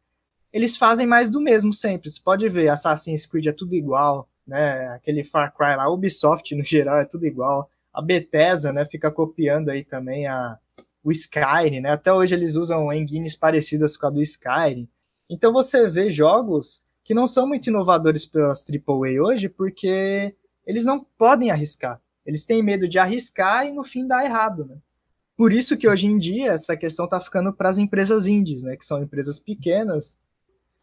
eles 0.53 0.77
fazem 0.77 1.07
mais 1.07 1.29
do 1.29 1.41
mesmo 1.41 1.73
sempre. 1.73 2.09
Você 2.09 2.21
pode 2.23 2.47
ver, 2.47 2.69
Assassin's 2.69 3.25
Creed 3.25 3.47
é 3.47 3.51
tudo 3.51 3.75
igual, 3.75 4.29
né? 4.45 4.87
Aquele 4.89 5.23
Far 5.23 5.53
Cry 5.55 5.75
lá, 5.75 5.89
Ubisoft 5.89 6.53
no 6.55 6.63
geral 6.63 6.99
é 6.99 7.05
tudo 7.05 7.25
igual. 7.25 7.69
A 7.91 8.01
Bethesda, 8.01 8.71
né, 8.71 8.85
fica 8.85 9.09
copiando 9.11 9.69
aí 9.69 9.83
também 9.83 10.27
a 10.27 10.59
o 11.03 11.11
Skyrim, 11.11 11.79
né? 11.79 11.91
Até 11.91 12.13
hoje 12.13 12.35
eles 12.35 12.55
usam 12.55 12.91
engines 12.91 13.35
parecidas 13.35 13.95
com 13.95 14.07
a 14.07 14.09
do 14.09 14.21
Skyrim. 14.21 14.87
Então 15.29 15.53
você 15.53 15.87
vê 15.87 16.11
jogos 16.11 16.83
que 17.03 17.13
não 17.13 17.25
são 17.25 17.47
muito 17.47 17.67
inovadores 17.67 18.25
pelas 18.25 18.63
AAA 18.63 19.21
hoje, 19.23 19.49
porque 19.49 20.35
eles 20.65 20.85
não 20.85 21.05
podem 21.17 21.49
arriscar. 21.51 21.99
Eles 22.25 22.45
têm 22.45 22.61
medo 22.61 22.87
de 22.87 22.99
arriscar 22.99 23.65
e 23.65 23.71
no 23.71 23.83
fim 23.83 24.05
dar 24.05 24.25
errado, 24.25 24.65
né? 24.65 24.77
Por 25.39 25.53
isso 25.53 25.77
que 25.77 25.87
hoje 25.87 26.05
em 26.05 26.17
dia 26.17 26.51
essa 26.51 26.75
questão 26.75 27.05
está 27.05 27.17
ficando 27.17 27.53
para 27.53 27.69
as 27.69 27.77
empresas 27.77 28.27
indies, 28.27 28.61
né? 28.61 28.75
Que 28.75 28.83
são 28.83 29.01
empresas 29.01 29.39
pequenas. 29.39 30.19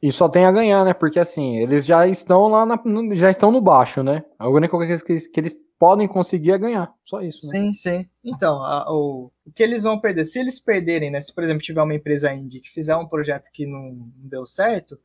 E 0.00 0.10
só 0.10 0.30
tem 0.30 0.46
a 0.46 0.50
ganhar, 0.50 0.82
né? 0.82 0.94
Porque 0.94 1.20
assim, 1.20 1.58
eles 1.58 1.84
já 1.84 2.08
estão 2.08 2.48
lá, 2.48 2.64
na, 2.64 2.82
já 3.12 3.30
estão 3.30 3.52
no 3.52 3.60
baixo, 3.60 4.02
né? 4.02 4.24
A 4.38 4.48
única 4.48 4.74
coisa 4.74 5.04
que 5.04 5.12
eles, 5.12 5.26
que 5.26 5.38
eles 5.40 5.58
podem 5.78 6.08
conseguir 6.08 6.52
é 6.52 6.58
ganhar. 6.58 6.90
Só 7.04 7.20
isso. 7.20 7.52
Né? 7.52 7.58
Sim, 7.58 7.74
sim. 7.74 8.08
Então, 8.24 8.62
a, 8.62 8.90
o, 8.90 9.30
o 9.44 9.52
que 9.52 9.62
eles 9.62 9.82
vão 9.82 10.00
perder? 10.00 10.24
Se 10.24 10.38
eles 10.38 10.58
perderem, 10.58 11.10
né? 11.10 11.20
Se, 11.20 11.34
por 11.34 11.44
exemplo, 11.44 11.62
tiver 11.62 11.82
uma 11.82 11.94
empresa 11.94 12.32
indie 12.32 12.60
que 12.60 12.70
fizer 12.70 12.96
um 12.96 13.06
projeto 13.06 13.50
que 13.52 13.66
não, 13.66 13.92
não 13.92 14.10
deu 14.26 14.46
certo, 14.46 14.98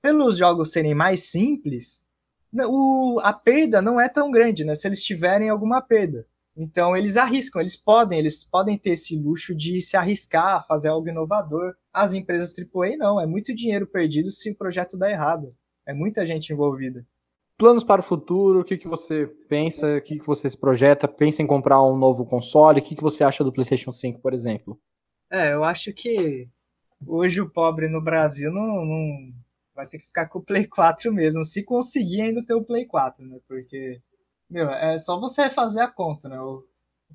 pelos 0.00 0.38
jogos 0.38 0.72
serem 0.72 0.94
mais 0.94 1.30
simples, 1.30 2.02
né, 2.50 2.64
o, 2.66 3.20
a 3.22 3.34
perda 3.34 3.82
não 3.82 4.00
é 4.00 4.08
tão 4.08 4.30
grande, 4.30 4.64
né? 4.64 4.74
Se 4.74 4.88
eles 4.88 5.04
tiverem 5.04 5.50
alguma 5.50 5.82
perda. 5.82 6.26
Então 6.56 6.96
eles 6.96 7.16
arriscam, 7.16 7.60
eles 7.60 7.76
podem, 7.76 8.18
eles 8.18 8.44
podem 8.44 8.78
ter 8.78 8.90
esse 8.90 9.16
luxo 9.16 9.54
de 9.54 9.80
se 9.82 9.96
arriscar 9.96 10.66
fazer 10.66 10.88
algo 10.88 11.08
inovador. 11.08 11.74
As 11.92 12.14
empresas 12.14 12.54
AAA 12.56 12.96
não, 12.96 13.20
é 13.20 13.26
muito 13.26 13.54
dinheiro 13.54 13.86
perdido 13.86 14.30
se 14.30 14.50
o 14.50 14.56
projeto 14.56 14.96
dá 14.96 15.10
errado. 15.10 15.54
É 15.86 15.92
muita 15.92 16.24
gente 16.24 16.52
envolvida. 16.52 17.04
Planos 17.56 17.84
para 17.84 18.00
o 18.00 18.04
futuro, 18.04 18.60
o 18.60 18.64
que, 18.64 18.76
que 18.76 18.88
você 18.88 19.28
pensa, 19.48 19.96
o 19.96 20.02
que, 20.02 20.18
que 20.18 20.26
você 20.26 20.50
se 20.50 20.56
projeta? 20.56 21.06
Pensa 21.06 21.40
em 21.40 21.46
comprar 21.46 21.82
um 21.82 21.96
novo 21.96 22.24
console? 22.24 22.80
O 22.80 22.82
que, 22.82 22.96
que 22.96 23.02
você 23.02 23.22
acha 23.22 23.44
do 23.44 23.52
PlayStation 23.52 23.92
5, 23.92 24.20
por 24.20 24.32
exemplo? 24.32 24.80
É, 25.30 25.52
eu 25.52 25.62
acho 25.62 25.92
que 25.92 26.48
hoje 27.06 27.40
o 27.40 27.48
pobre 27.48 27.88
no 27.88 28.02
Brasil 28.02 28.50
não, 28.50 28.84
não 28.84 29.32
vai 29.74 29.86
ter 29.86 29.98
que 29.98 30.06
ficar 30.06 30.26
com 30.26 30.38
o 30.38 30.42
Play 30.42 30.66
4 30.66 31.12
mesmo, 31.12 31.44
se 31.44 31.64
conseguir 31.64 32.22
ainda 32.22 32.44
ter 32.44 32.54
o 32.54 32.64
Play 32.64 32.86
4, 32.86 33.24
né? 33.24 33.38
Porque 33.46 34.00
Meu, 34.54 34.70
é 34.70 34.96
só 34.98 35.18
você 35.18 35.50
fazer 35.50 35.80
a 35.80 35.88
conta, 35.88 36.28
né? 36.28 36.40
O 36.40 36.64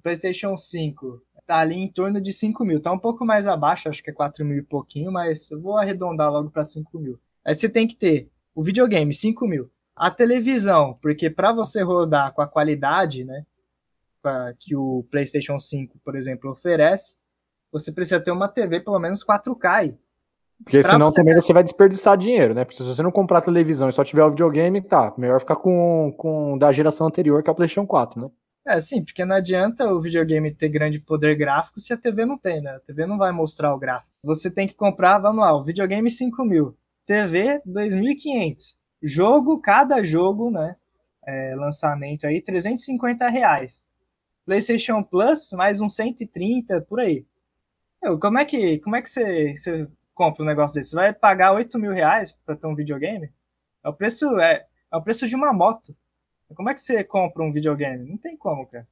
PlayStation 0.04 0.58
5 0.58 1.24
tá 1.48 1.60
ali 1.60 1.76
em 1.76 1.90
torno 1.90 2.20
de 2.20 2.34
5 2.34 2.66
mil. 2.66 2.82
Tá 2.82 2.92
um 2.92 3.00
pouco 3.00 3.26
mais 3.26 3.48
abaixo, 3.48 3.88
acho 3.88 4.04
que 4.04 4.10
é 4.10 4.14
4 4.14 4.44
mil 4.44 4.58
e 4.58 4.62
pouquinho, 4.62 5.10
mas 5.10 5.50
eu 5.50 5.62
vou 5.62 5.78
arredondar 5.78 6.30
logo 6.30 6.52
para 6.52 6.66
5 6.66 7.00
mil. 7.00 7.18
Aí 7.46 7.56
você 7.56 7.70
tem 7.70 7.88
que 7.88 7.96
ter 7.96 8.30
o 8.54 8.62
videogame, 8.62 9.14
5 9.14 9.48
mil. 9.48 9.72
A 9.96 10.12
televisão, 10.12 10.94
porque 11.02 11.30
para 11.30 11.54
você 11.54 11.82
rodar 11.82 12.34
com 12.34 12.42
a 12.42 12.48
qualidade, 12.48 13.24
né? 13.24 13.46
Que 14.60 14.76
o 14.76 15.08
PlayStation 15.10 15.58
5, 15.58 15.98
por 16.04 16.18
exemplo, 16.18 16.52
oferece, 16.52 17.16
você 17.72 17.90
precisa 17.90 18.20
ter 18.20 18.32
uma 18.32 18.50
TV 18.50 18.82
pelo 18.82 19.00
menos 19.00 19.24
4K. 19.24 19.98
Porque 20.64 20.82
pra 20.82 20.92
senão 20.92 21.08
você... 21.08 21.16
também 21.16 21.36
você 21.36 21.54
vai 21.54 21.64
desperdiçar 21.64 22.18
dinheiro, 22.18 22.54
né? 22.54 22.66
Porque 22.66 22.78
se 22.78 22.84
você 22.84 23.02
não 23.02 23.12
comprar 23.12 23.42
televisão 23.42 23.90
e 23.90 23.94
só 23.94 24.04
tiver 24.04 24.24
o 24.24 24.30
videogame, 24.30 24.82
tá. 24.82 25.14
Melhor 25.18 25.40
ficar 25.40 25.56
com, 25.56 26.14
com 26.18 26.58
da 26.58 26.72
geração 26.72 27.08
anterior, 27.08 27.42
que 27.42 27.50
é 27.50 27.54
o 27.54 27.56
PlayStation 27.56 27.88
4, 27.88 28.22
né? 28.22 28.30
É, 28.68 28.80
sim, 28.80 29.04
porque 29.04 29.26
não 29.26 29.36
adianta 29.36 29.92
o 29.92 30.02
videogame 30.02 30.54
ter 30.54 30.70
grande 30.70 31.00
poder 31.00 31.36
gráfico 31.36 31.80
se 31.80 31.94
a 31.94 31.98
TV 31.98 32.26
não 32.26 32.38
tem, 32.38 32.62
né? 32.62 32.72
A 32.72 32.80
TV 32.80 33.06
não 33.06 33.18
vai 33.18 33.32
mostrar 33.32 33.74
o 33.74 33.80
gráfico. 33.80 34.12
Você 34.24 34.52
tem 34.52 34.68
que 34.68 34.76
comprar, 34.76 35.18
vamos 35.18 35.42
lá, 35.42 35.56
o 35.56 35.64
videogame 35.64 36.10
5 36.10 36.44
mil, 36.46 36.78
TV 37.06 37.62
2.500. 37.66 38.78
Jogo, 39.02 39.60
cada 39.60 40.04
jogo, 40.04 40.52
né? 40.52 40.76
É, 41.26 41.56
lançamento 41.56 42.28
aí, 42.28 42.42
350 42.42 43.28
reais. 43.30 43.86
PlayStation 44.46 45.02
Plus, 45.04 45.52
mais 45.54 45.80
uns 45.80 45.96
130, 45.96 46.82
por 46.82 47.00
aí. 47.00 47.26
Como 48.22 48.38
é 48.38 48.46
que, 48.46 48.80
como 48.80 48.96
é 48.96 49.02
que 49.02 49.10
você, 49.10 49.56
você 49.56 49.88
compra 50.20 50.44
um 50.44 50.46
negócio 50.46 50.76
desse? 50.76 50.90
Você 50.90 50.96
vai 50.98 51.14
pagar 51.14 51.54
8 51.54 51.80
mil 51.80 51.94
reais 51.94 52.34
para 52.34 52.58
ter 52.58 52.68
um 52.68 52.76
videogame? 52.76 53.32
É 53.82 53.88
o 53.88 53.94
preço, 53.94 54.38
é, 54.38 54.66
é 54.92 54.98
o 54.98 55.02
preço 55.02 55.26
de 55.26 55.34
uma 55.34 55.54
moto. 55.54 55.96
Como 56.54 56.70
é 56.70 56.74
que 56.74 56.82
você 56.82 57.06
compra 57.06 57.42
um 57.42 57.54
videogame? 57.54 58.10
Não 58.10 58.18
tem 58.18 58.36
como, 58.36 58.68
cara. 58.68 58.86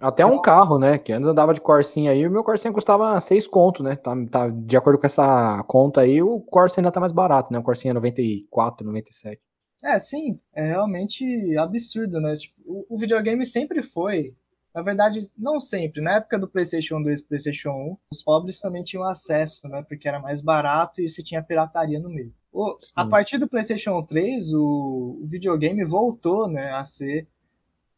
Até 0.00 0.26
um 0.26 0.42
carro, 0.42 0.76
né? 0.76 0.98
Que 0.98 1.12
antes 1.12 1.28
andava 1.28 1.54
de 1.54 1.60
Corsinha 1.60 2.10
aí, 2.10 2.26
o 2.26 2.30
meu 2.30 2.42
Corsinha 2.42 2.72
custava 2.72 3.20
6 3.20 3.46
conto, 3.46 3.84
né? 3.84 3.94
Tá, 3.94 4.12
tá, 4.28 4.48
de 4.48 4.76
acordo 4.76 4.98
com 4.98 5.06
essa 5.06 5.62
conta 5.68 6.00
aí, 6.00 6.20
o 6.20 6.40
Corsa 6.40 6.80
ainda 6.80 6.90
tá 6.90 6.98
mais 6.98 7.12
barato, 7.12 7.52
né? 7.52 7.58
O 7.60 7.62
Corsinha 7.62 7.92
é 7.92 7.94
94, 7.94 8.84
97. 8.84 9.40
É, 9.84 9.96
sim, 10.00 10.40
é 10.52 10.66
realmente 10.66 11.56
absurdo, 11.56 12.20
né? 12.20 12.34
Tipo, 12.34 12.60
o, 12.66 12.96
o, 12.96 12.98
videogame 12.98 13.44
sempre 13.46 13.80
foi, 13.80 14.34
na 14.74 14.82
verdade, 14.82 15.30
não 15.38 15.60
sempre. 15.60 16.02
Na 16.02 16.16
época 16.16 16.36
do 16.36 16.48
PlayStation 16.48 17.00
2 17.00 17.20
e 17.20 17.24
PlayStation 17.24 17.70
1, 17.70 17.96
os 18.12 18.22
pobres 18.22 18.58
também 18.58 18.82
tinham 18.82 19.04
acesso, 19.04 19.68
né? 19.68 19.84
Porque 19.88 20.08
era 20.08 20.18
mais 20.18 20.42
barato 20.42 21.00
e 21.00 21.08
você 21.08 21.22
tinha 21.22 21.42
pirataria 21.42 22.00
no 22.00 22.08
meio. 22.08 22.32
O, 22.52 22.76
a 22.94 23.06
partir 23.06 23.38
do 23.38 23.48
PlayStation 23.48 24.02
3, 24.02 24.52
o, 24.52 25.20
o, 25.22 25.26
videogame 25.26 25.84
voltou 25.84 26.48
né, 26.48 26.72
a 26.72 26.84
ser 26.84 27.26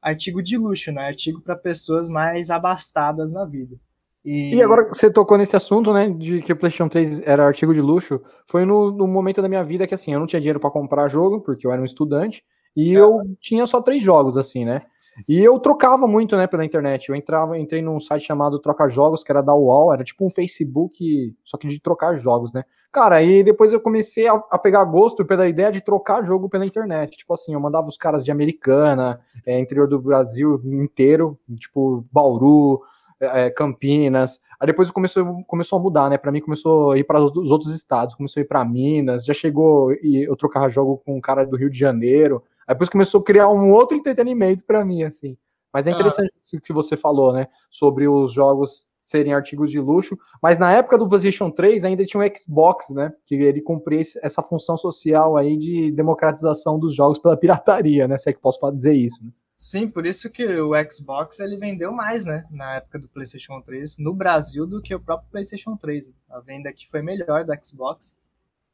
artigo 0.03 0.43
de 0.43 0.59
luxo, 0.59 0.93
né? 0.93 1.07
Artigo 1.07 1.41
para 1.41 1.57
pessoas 1.57 2.11
mais 2.11 2.51
abastadas 2.51 3.33
na 3.33 3.47
vida. 3.47 3.77
E... 4.23 4.55
e... 4.55 4.63
agora 4.63 4.85
que 4.85 4.95
você 4.95 5.11
tocou 5.11 5.39
nesse 5.39 5.57
assunto, 5.57 5.95
né, 5.95 6.11
de 6.11 6.43
que 6.43 6.53
o 6.53 6.57
PlayStation 6.57 6.89
3 6.89 7.23
era 7.23 7.47
artigo 7.47 7.73
de 7.73 7.81
luxo, 7.81 8.21
foi 8.49 8.67
no, 8.67 8.91
no 8.91 9.07
momento 9.07 9.41
da 9.41 9.49
minha 9.49 9.65
vida 9.65 9.87
que 9.87 9.95
assim, 9.95 10.13
eu 10.13 10.21
não 10.21 10.27
tinha 10.27 10.41
dinheiro 10.41 10.61
para 10.61 10.71
comprar 10.71 11.09
jogo, 11.09 11.41
porque 11.41 11.67
eu 11.67 11.71
era 11.71 11.81
um 11.81 11.87
estudante, 11.87 12.45
e 12.77 12.93
eu 12.93 13.23
tinha 13.41 13.65
só 13.67 13.81
três 13.81 14.03
jogos, 14.03 14.37
assim, 14.37 14.65
né? 14.65 14.83
E 15.29 15.43
eu 15.43 15.59
trocava 15.59 16.07
muito, 16.07 16.37
né, 16.37 16.47
pela 16.47 16.65
internet. 16.65 17.09
Eu 17.09 17.15
entrava, 17.15 17.59
entrei 17.59 17.81
num 17.81 18.01
site 18.01 18.27
chamado 18.27 18.59
Troca 18.59 18.89
Jogos, 18.89 19.25
que 19.25 19.33
era 19.33 19.43
da 19.43 19.55
UOL, 19.55 19.93
era 19.93 20.05
tipo 20.05 20.25
um 20.27 20.31
Facebook, 20.31 21.35
só 21.45 21.57
que 21.57 21.69
de 21.69 21.81
trocar 21.81 22.17
jogos, 22.17 22.53
né? 22.53 22.65
Cara, 22.93 23.23
e 23.23 23.45
depois 23.45 23.73
eu 23.73 23.81
comecei 23.81 24.27
a, 24.27 24.35
a, 24.51 24.59
pegar 24.59 24.83
gosto 24.85 25.25
pela 25.25 25.47
ideia 25.47 25.71
de 25.71 25.83
trocar 25.83 26.25
jogo 26.25 26.49
pela 26.49 26.65
internet. 26.65 27.19
Tipo 27.19 27.35
assim, 27.35 27.53
eu 27.53 27.61
mandava 27.61 27.89
os 27.89 27.99
caras 27.99 28.25
de 28.25 28.31
Americana, 28.31 29.21
é, 29.45 29.61
interior 29.61 29.87
do 29.87 30.01
Brasil 30.01 30.61
inteiro, 30.65 31.39
tipo 31.59 32.07
Bauru, 32.11 32.81
é, 33.21 33.47
é 33.47 33.51
Campinas. 33.51 34.41
Aí 34.59 34.67
depois 34.67 34.91
começou, 34.91 35.45
começou 35.45 35.79
a 35.79 35.83
mudar, 35.83 36.09
né? 36.09 36.17
Para 36.17 36.33
mim 36.33 36.41
começou 36.41 36.93
a 36.93 36.99
ir 36.99 37.05
para 37.05 37.23
os 37.23 37.51
outros 37.51 37.75
estados, 37.75 38.15
começou 38.15 38.41
a 38.41 38.45
ir 38.45 38.47
para 38.47 38.65
Minas, 38.65 39.27
já 39.27 39.35
chegou 39.35 39.93
e 39.93 40.27
eu 40.27 40.35
trocava 40.35 40.71
jogo 40.71 41.03
com 41.05 41.17
um 41.17 41.21
cara 41.21 41.45
do 41.45 41.57
Rio 41.57 41.69
de 41.69 41.79
Janeiro. 41.79 42.43
Aí 42.67 42.75
depois 42.75 42.91
começou 42.91 43.21
a 43.21 43.25
criar 43.25 43.49
um 43.49 43.73
outro 43.73 43.97
entretenimento 43.97 44.65
para 44.65 44.85
mim, 44.85 45.03
assim. 45.03 45.37
Mas 45.73 45.87
é 45.87 45.91
ah. 45.91 45.95
interessante 45.95 46.31
ah. 46.35 46.39
isso 46.41 46.61
que 46.61 46.73
você 46.73 46.97
falou, 46.97 47.33
né? 47.33 47.49
Sobre 47.71 48.09
os 48.09 48.33
jogos 48.33 48.87
serem 49.07 49.33
artigos 49.33 49.71
de 49.71 49.79
luxo, 49.79 50.19
mas 50.43 50.59
na 50.59 50.73
época 50.73 50.99
do 50.99 51.09
PlayStation 51.09 51.49
3 51.49 51.85
ainda 51.85 52.05
tinha 52.05 52.21
o 52.21 52.37
Xbox, 52.37 52.91
né? 52.91 53.13
Que 53.25 53.37
ele 53.37 53.61
cumpria 53.61 54.01
essa 54.21 54.43
função 54.43 54.77
social 54.77 55.37
aí 55.37 55.57
de 55.57 55.93
democratização 55.93 56.77
dos 56.77 56.93
jogos 56.93 57.21
pela 57.21 57.37
pirataria, 57.37 58.09
né? 58.09 58.19
Se 58.19 58.31
é 58.31 58.33
que 58.33 58.41
posso 58.41 58.59
dizer 58.73 58.95
isso. 58.95 59.25
Né? 59.25 59.31
Sim, 59.55 59.89
por 59.89 60.05
isso 60.05 60.29
que 60.29 60.45
o 60.45 60.73
Xbox 60.91 61.39
ele 61.39 61.57
vendeu 61.57 61.93
mais, 61.93 62.27
né? 62.27 62.47
Na 62.51 62.75
época 62.75 62.99
do 62.99 63.09
PlayStation 63.09 63.61
3 63.61 63.97
no 63.99 64.13
Brasil 64.13 64.67
do 64.67 64.83
que 64.83 64.93
o 64.93 65.01
próprio 65.01 65.31
PlayStation 65.31 65.77
3. 65.77 66.11
A 66.29 66.41
venda 66.41 66.69
aqui 66.69 66.91
foi 66.91 67.01
melhor 67.01 67.45
do 67.45 67.53
Xbox, 67.65 68.17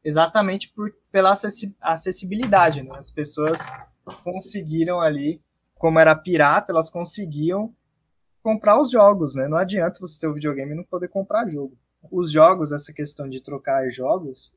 exatamente 0.04 0.68
por, 0.70 0.92
pela 1.10 1.32
acessibilidade, 1.80 2.82
né? 2.82 2.92
As 2.96 3.10
pessoas 3.10 3.60
conseguiram 4.24 5.00
ali, 5.00 5.40
como 5.76 5.98
era 5.98 6.14
pirata, 6.14 6.72
elas 6.72 6.90
conseguiam 6.90 7.74
comprar 8.42 8.80
os 8.80 8.90
jogos, 8.90 9.34
né? 9.34 9.46
Não 9.46 9.56
adianta 9.56 10.00
você 10.00 10.18
ter 10.18 10.26
o 10.26 10.32
um 10.32 10.34
videogame 10.34 10.72
e 10.72 10.76
não 10.76 10.84
poder 10.84 11.08
comprar 11.08 11.48
jogo. 11.48 11.76
Os 12.10 12.30
jogos, 12.30 12.72
essa 12.72 12.92
questão 12.92 13.28
de 13.28 13.40
trocar 13.40 13.88
jogos, 13.90 14.52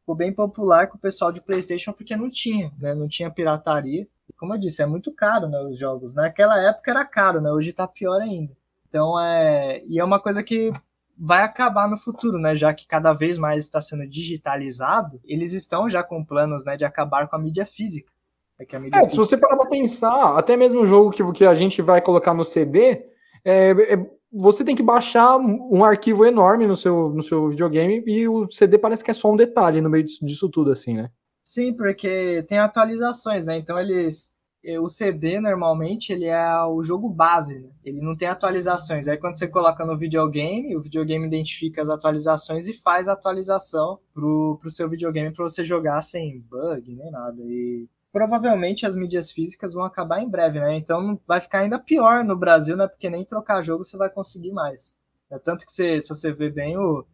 ficou 0.00 0.14
bem 0.14 0.32
popular 0.32 0.86
com 0.86 0.96
o 0.96 1.00
pessoal 1.00 1.32
de 1.32 1.40
PlayStation 1.40 1.92
porque 1.92 2.14
não 2.14 2.30
tinha, 2.30 2.72
né? 2.78 2.94
Não 2.94 3.08
tinha 3.08 3.30
pirataria. 3.30 4.06
Como 4.38 4.54
eu 4.54 4.58
disse, 4.58 4.82
é 4.82 4.86
muito 4.86 5.12
caro, 5.12 5.48
né? 5.48 5.58
Os 5.60 5.76
jogos. 5.76 6.14
Naquela 6.14 6.60
época 6.60 6.90
era 6.90 7.04
caro, 7.04 7.40
né? 7.40 7.50
Hoje 7.50 7.72
tá 7.72 7.88
pior 7.88 8.20
ainda. 8.20 8.56
Então 8.88 9.18
é. 9.20 9.82
E 9.86 9.98
é 9.98 10.04
uma 10.04 10.20
coisa 10.20 10.42
que 10.42 10.72
vai 11.18 11.42
acabar 11.42 11.88
no 11.88 11.96
futuro, 11.96 12.38
né? 12.38 12.54
Já 12.54 12.74
que 12.74 12.86
cada 12.86 13.12
vez 13.12 13.38
mais 13.38 13.64
está 13.64 13.80
sendo 13.80 14.06
digitalizado, 14.06 15.20
eles 15.24 15.52
estão 15.52 15.88
já 15.88 16.02
com 16.02 16.24
planos, 16.24 16.64
né, 16.64 16.76
de 16.76 16.84
acabar 16.84 17.28
com 17.28 17.36
a 17.36 17.38
mídia 17.38 17.64
física. 17.64 18.12
É, 18.58 18.78
mídia 18.78 18.98
é 18.98 19.00
física... 19.00 19.10
se 19.10 19.16
você 19.16 19.36
parar 19.36 19.56
para 19.56 19.70
pensar, 19.70 20.36
até 20.36 20.56
mesmo 20.56 20.80
o 20.80 20.86
jogo 20.86 21.10
que, 21.10 21.32
que 21.32 21.44
a 21.44 21.54
gente 21.54 21.80
vai 21.80 22.00
colocar 22.00 22.34
no 22.34 22.44
CD, 22.44 23.06
é, 23.44 23.70
é, 23.70 24.10
você 24.32 24.64
tem 24.64 24.76
que 24.76 24.82
baixar 24.82 25.36
um 25.38 25.84
arquivo 25.84 26.24
enorme 26.24 26.66
no 26.66 26.76
seu, 26.76 27.10
no 27.10 27.22
seu 27.22 27.48
videogame 27.48 28.02
e 28.06 28.28
o 28.28 28.50
CD 28.50 28.76
parece 28.76 29.02
que 29.02 29.10
é 29.10 29.14
só 29.14 29.32
um 29.32 29.36
detalhe 29.36 29.80
no 29.80 29.88
meio 29.88 30.04
disso, 30.04 30.24
disso 30.24 30.48
tudo, 30.48 30.72
assim, 30.72 30.94
né? 30.94 31.10
Sim, 31.42 31.72
porque 31.72 32.44
tem 32.48 32.58
atualizações, 32.58 33.46
né? 33.46 33.56
Então 33.56 33.78
eles. 33.78 34.34
É, 34.66 34.80
o 34.80 34.88
CD 34.88 35.38
normalmente 35.38 36.12
ele 36.12 36.24
é 36.24 36.64
o 36.64 36.82
jogo 36.82 37.08
base, 37.08 37.60
né? 37.60 37.70
ele 37.84 38.00
não 38.00 38.16
tem 38.16 38.26
atualizações. 38.26 39.06
Aí 39.06 39.16
quando 39.16 39.38
você 39.38 39.46
coloca 39.46 39.86
no 39.86 39.96
videogame, 39.96 40.76
o 40.76 40.82
videogame 40.82 41.24
identifica 41.24 41.80
as 41.80 41.88
atualizações 41.88 42.66
e 42.66 42.72
faz 42.72 43.06
a 43.06 43.12
atualização 43.12 44.00
pro, 44.12 44.58
pro 44.60 44.68
seu 44.68 44.90
videogame 44.90 45.32
para 45.32 45.44
você 45.44 45.64
jogar 45.64 46.02
sem 46.02 46.40
bug 46.40 46.96
nem 46.96 47.12
nada. 47.12 47.40
E 47.44 47.88
provavelmente 48.12 48.84
as 48.84 48.96
mídias 48.96 49.30
físicas 49.30 49.72
vão 49.72 49.84
acabar 49.84 50.20
em 50.20 50.28
breve, 50.28 50.58
né? 50.58 50.74
Então 50.74 51.20
vai 51.24 51.40
ficar 51.40 51.60
ainda 51.60 51.78
pior 51.78 52.24
no 52.24 52.36
Brasil, 52.36 52.76
né? 52.76 52.88
Porque 52.88 53.08
nem 53.08 53.24
trocar 53.24 53.62
jogo 53.62 53.84
você 53.84 53.96
vai 53.96 54.10
conseguir 54.10 54.50
mais. 54.50 54.96
É 55.30 55.38
tanto 55.38 55.64
que 55.64 55.72
você, 55.72 56.00
se 56.00 56.08
você 56.08 56.32
ver 56.32 56.52
bem 56.52 56.76
o, 56.76 57.04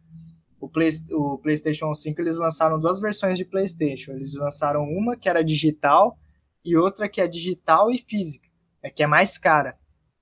o, 0.59 0.67
Play, 0.67 0.89
o 1.11 1.37
PlayStation 1.37 1.93
5, 1.93 2.19
eles 2.19 2.39
lançaram 2.39 2.79
duas 2.79 2.99
versões 2.99 3.37
de 3.37 3.45
PlayStation. 3.45 4.13
Eles 4.13 4.35
lançaram 4.35 4.81
uma 4.83 5.15
que 5.15 5.29
era 5.29 5.43
digital 5.43 6.17
e 6.63 6.77
outra 6.77 7.09
que 7.09 7.21
é 7.21 7.27
digital 7.27 7.91
e 7.91 7.97
física, 7.97 8.47
é 8.81 8.89
que 8.89 9.03
é 9.03 9.07
mais 9.07 9.37
cara. 9.37 9.77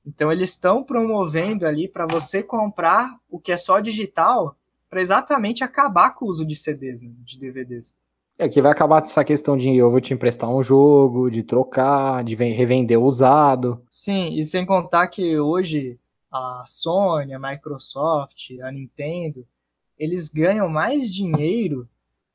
Então 0.06 0.32
eles 0.32 0.52
estão 0.52 0.84
promovendo 0.84 1.66
ali 1.66 1.88
para 1.88 2.08
você 2.08 2.42
comprar 2.42 3.16
o 3.30 3.40
que 3.40 3.52
é 3.52 3.58
só 3.58 3.80
digital 3.80 4.56
para 4.90 5.02
exatamente 5.02 5.64
acabar 5.64 6.16
com 6.16 6.26
o 6.26 6.30
uso 6.30 6.46
de 6.46 6.56
CDs, 6.56 7.02
né, 7.02 7.12
de 7.24 7.40
DVDs. 7.40 7.96
É 8.38 8.50
que 8.50 8.62
vai 8.62 8.72
acabar 8.72 9.04
essa 9.04 9.24
questão 9.24 9.56
de 9.56 9.70
eu 9.76 9.92
vou 9.92 10.02
te 10.02 10.14
emprestar 10.14 10.50
um 10.50 10.64
jogo, 10.64 11.30
de 11.30 11.44
trocar, 11.44 12.24
de 12.24 12.34
revender 12.36 13.00
usado. 13.00 13.84
Sim, 13.90 14.30
e 14.34 14.44
sem 14.44 14.66
contar 14.66 15.08
que 15.08 15.40
hoje 15.40 16.00
a 16.32 16.64
Sony, 16.66 17.34
a 17.34 17.40
Microsoft, 17.40 18.52
a 18.64 18.72
Nintendo, 18.72 19.46
eles 19.98 20.30
ganham 20.30 20.68
mais 20.68 21.14
dinheiro 21.14 21.88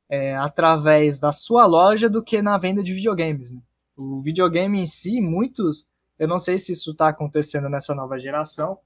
é, 0.08 0.36
através 0.36 1.18
da 1.18 1.32
sua 1.32 1.66
loja 1.66 2.08
do 2.08 2.22
que 2.22 2.40
na 2.40 2.56
venda 2.56 2.82
de 2.82 2.92
videogames. 2.92 3.50
Né? 3.50 3.60
O 3.96 4.20
videogame 4.20 4.78
em 4.78 4.86
si, 4.86 5.20
muitos, 5.20 5.88
eu 6.18 6.28
não 6.28 6.38
sei 6.38 6.58
se 6.58 6.72
isso 6.72 6.90
está 6.90 7.08
acontecendo 7.08 7.68
nessa 7.68 7.94
nova 7.94 8.18
geração, 8.18 8.78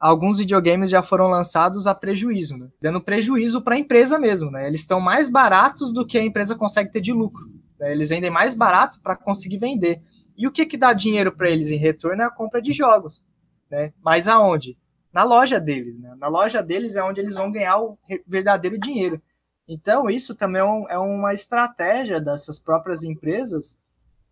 alguns 0.00 0.38
videogames 0.38 0.90
já 0.90 1.02
foram 1.02 1.28
lançados 1.28 1.86
a 1.86 1.94
prejuízo, 1.94 2.56
né? 2.56 2.68
dando 2.80 3.00
prejuízo 3.00 3.62
para 3.62 3.74
a 3.74 3.78
empresa 3.78 4.18
mesmo. 4.18 4.50
Né? 4.50 4.66
Eles 4.66 4.80
estão 4.80 5.00
mais 5.00 5.28
baratos 5.28 5.92
do 5.92 6.06
que 6.06 6.18
a 6.18 6.24
empresa 6.24 6.54
consegue 6.54 6.90
ter 6.90 7.00
de 7.00 7.12
lucro. 7.12 7.50
Né? 7.78 7.92
Eles 7.92 8.08
vendem 8.08 8.30
mais 8.30 8.54
barato 8.54 9.00
para 9.00 9.16
conseguir 9.16 9.58
vender. 9.58 10.02
E 10.36 10.46
o 10.46 10.52
que, 10.52 10.66
que 10.66 10.78
dá 10.78 10.92
dinheiro 10.92 11.30
para 11.30 11.50
eles 11.50 11.70
em 11.70 11.76
retorno 11.76 12.22
é 12.22 12.24
a 12.24 12.30
compra 12.30 12.60
de 12.60 12.72
jogos. 12.72 13.24
Né? 13.70 13.92
Mas 14.02 14.28
aonde? 14.28 14.78
Na 15.12 15.24
loja 15.24 15.60
deles. 15.60 15.98
Né? 15.98 16.14
Na 16.18 16.28
loja 16.28 16.62
deles 16.62 16.96
é 16.96 17.04
onde 17.04 17.20
eles 17.20 17.34
vão 17.34 17.52
ganhar 17.52 17.80
o 17.80 17.98
verdadeiro 18.26 18.78
dinheiro. 18.78 19.22
Então, 19.66 20.10
isso 20.10 20.34
também 20.34 20.60
é, 20.60 20.94
é 20.94 20.98
uma 20.98 21.32
estratégia 21.32 22.20
dessas 22.20 22.58
próprias 22.58 23.02
empresas 23.02 23.78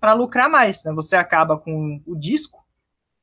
para 0.03 0.15
lucrar 0.15 0.51
mais. 0.51 0.83
Né? 0.83 0.93
Você 0.95 1.15
acaba 1.15 1.57
com 1.57 2.03
o 2.05 2.17
disco, 2.17 2.67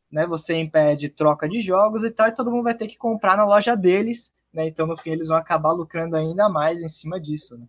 né, 0.10 0.26
você 0.26 0.56
impede 0.56 1.10
troca 1.10 1.48
de 1.48 1.60
jogos 1.60 2.06
e 2.06 2.10
tal, 2.10 2.30
e 2.30 2.34
todo 2.34 2.50
mundo 2.50 2.64
vai 2.64 2.74
ter 2.74 2.88
que 2.88 2.98
comprar 2.98 3.36
na 3.36 3.46
loja 3.46 3.76
deles, 3.76 4.34
né? 4.52 4.68
Então 4.68 4.88
no 4.88 4.98
fim 4.98 5.12
eles 5.12 5.28
vão 5.28 5.38
acabar 5.38 5.72
lucrando 5.72 6.16
ainda 6.16 6.50
mais 6.50 6.82
em 6.82 6.88
cima 6.88 7.20
disso, 7.20 7.58
né? 7.58 7.68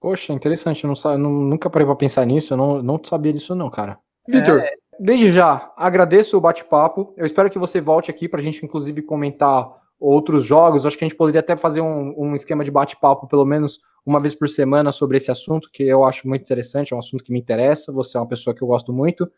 Poxa, 0.00 0.34
interessante, 0.34 0.84
eu 0.84 0.92
não, 0.92 1.18
não, 1.18 1.30
nunca 1.30 1.70
parei 1.70 1.86
para 1.86 1.96
pensar 1.96 2.26
nisso, 2.26 2.52
eu 2.52 2.58
não, 2.58 2.82
não 2.82 3.00
sabia 3.02 3.32
disso 3.32 3.54
não, 3.54 3.70
cara. 3.70 3.98
Vitor, 4.28 4.58
é... 4.58 4.74
desde 5.00 5.32
já, 5.32 5.72
agradeço 5.74 6.36
o 6.36 6.40
bate-papo, 6.40 7.14
eu 7.16 7.24
espero 7.24 7.48
que 7.48 7.58
você 7.58 7.80
volte 7.80 8.10
aqui 8.10 8.28
para 8.28 8.40
a 8.40 8.42
gente 8.42 8.62
inclusive 8.62 9.00
comentar 9.00 9.66
outros 10.04 10.44
jogos, 10.44 10.84
acho 10.84 10.98
que 10.98 11.04
a 11.04 11.08
gente 11.08 11.16
poderia 11.16 11.40
até 11.40 11.56
fazer 11.56 11.80
um, 11.80 12.14
um 12.16 12.34
esquema 12.34 12.62
de 12.64 12.70
bate-papo 12.70 13.26
pelo 13.26 13.44
menos 13.44 13.80
uma 14.04 14.20
vez 14.20 14.34
por 14.34 14.48
semana 14.48 14.92
sobre 14.92 15.16
esse 15.16 15.30
assunto, 15.30 15.70
que 15.72 15.82
eu 15.82 16.04
acho 16.04 16.28
muito 16.28 16.42
interessante, 16.42 16.92
é 16.92 16.96
um 16.96 16.98
assunto 16.98 17.24
que 17.24 17.32
me 17.32 17.40
interessa, 17.40 17.92
você 17.92 18.16
é 18.16 18.20
uma 18.20 18.28
pessoa 18.28 18.54
que 18.54 18.62
eu 18.62 18.68
gosto 18.68 18.92
muito, 18.92 19.30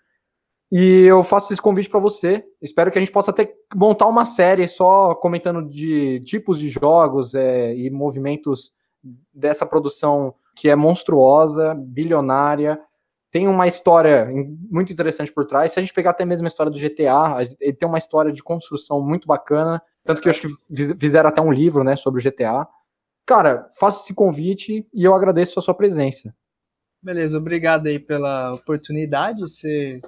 e 0.71 1.03
eu 1.03 1.23
faço 1.23 1.53
esse 1.53 1.63
convite 1.63 1.89
para 1.89 2.01
você. 2.01 2.45
Espero 2.61 2.91
que 2.91 2.99
a 2.99 3.01
gente 3.01 3.13
possa 3.13 3.31
até 3.31 3.55
montar 3.75 4.09
uma 4.09 4.25
série 4.25 4.67
só 4.67 5.15
comentando 5.15 5.69
de 5.69 6.21
tipos 6.25 6.59
de 6.59 6.69
jogos 6.69 7.35
é, 7.37 7.73
e 7.77 7.89
movimentos 7.89 8.73
dessa 9.33 9.65
produção 9.65 10.35
que 10.57 10.69
é 10.69 10.75
monstruosa, 10.75 11.75
bilionária, 11.75 12.81
tem 13.31 13.47
uma 13.47 13.67
história 13.67 14.29
muito 14.71 14.93
interessante 14.93 15.31
por 15.31 15.45
trás. 15.45 15.73
Se 15.73 15.79
a 15.79 15.83
gente 15.83 15.93
pegar 15.93 16.11
até 16.11 16.25
mesmo 16.25 16.47
a 16.47 16.49
história 16.49 16.73
do 16.73 16.79
GTA, 16.79 17.43
ele 17.61 17.75
tem 17.75 17.89
uma 17.89 17.99
história 17.99 18.33
de 18.33 18.43
construção 18.43 19.01
muito 19.01 19.29
bacana, 19.29 19.83
tanto 20.07 20.23
que 20.23 20.29
eu 20.29 20.31
acho 20.31 20.43
que 20.43 20.95
fizeram 20.99 21.29
até 21.29 21.41
um 21.41 21.53
livro, 21.53 21.83
né, 21.83 21.97
sobre 21.97 22.21
o 22.21 22.25
GTA. 22.25 22.67
Cara, 23.27 23.71
faça 23.79 24.03
esse 24.03 24.15
convite 24.15 24.87
e 24.95 25.05
eu 25.05 25.15
agradeço 25.15 25.59
a 25.59 25.63
sua 25.63 25.75
presença. 25.75 26.33
Beleza, 27.03 27.37
obrigado 27.37 27.89
aí 27.89 27.99
pela 27.99 28.55
oportunidade. 28.55 29.47
Se 29.49 30.01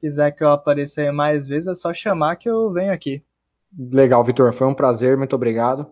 quiser 0.00 0.30
que 0.30 0.42
eu 0.42 0.50
apareça 0.50 1.00
aí 1.00 1.10
mais 1.10 1.48
vezes, 1.48 1.68
é 1.68 1.74
só 1.74 1.92
chamar 1.92 2.36
que 2.36 2.48
eu 2.48 2.72
venho 2.72 2.92
aqui. 2.92 3.22
Legal, 3.76 4.22
Vitor. 4.24 4.52
Foi 4.52 4.66
um 4.66 4.74
prazer, 4.74 5.16
muito 5.16 5.34
obrigado. 5.34 5.86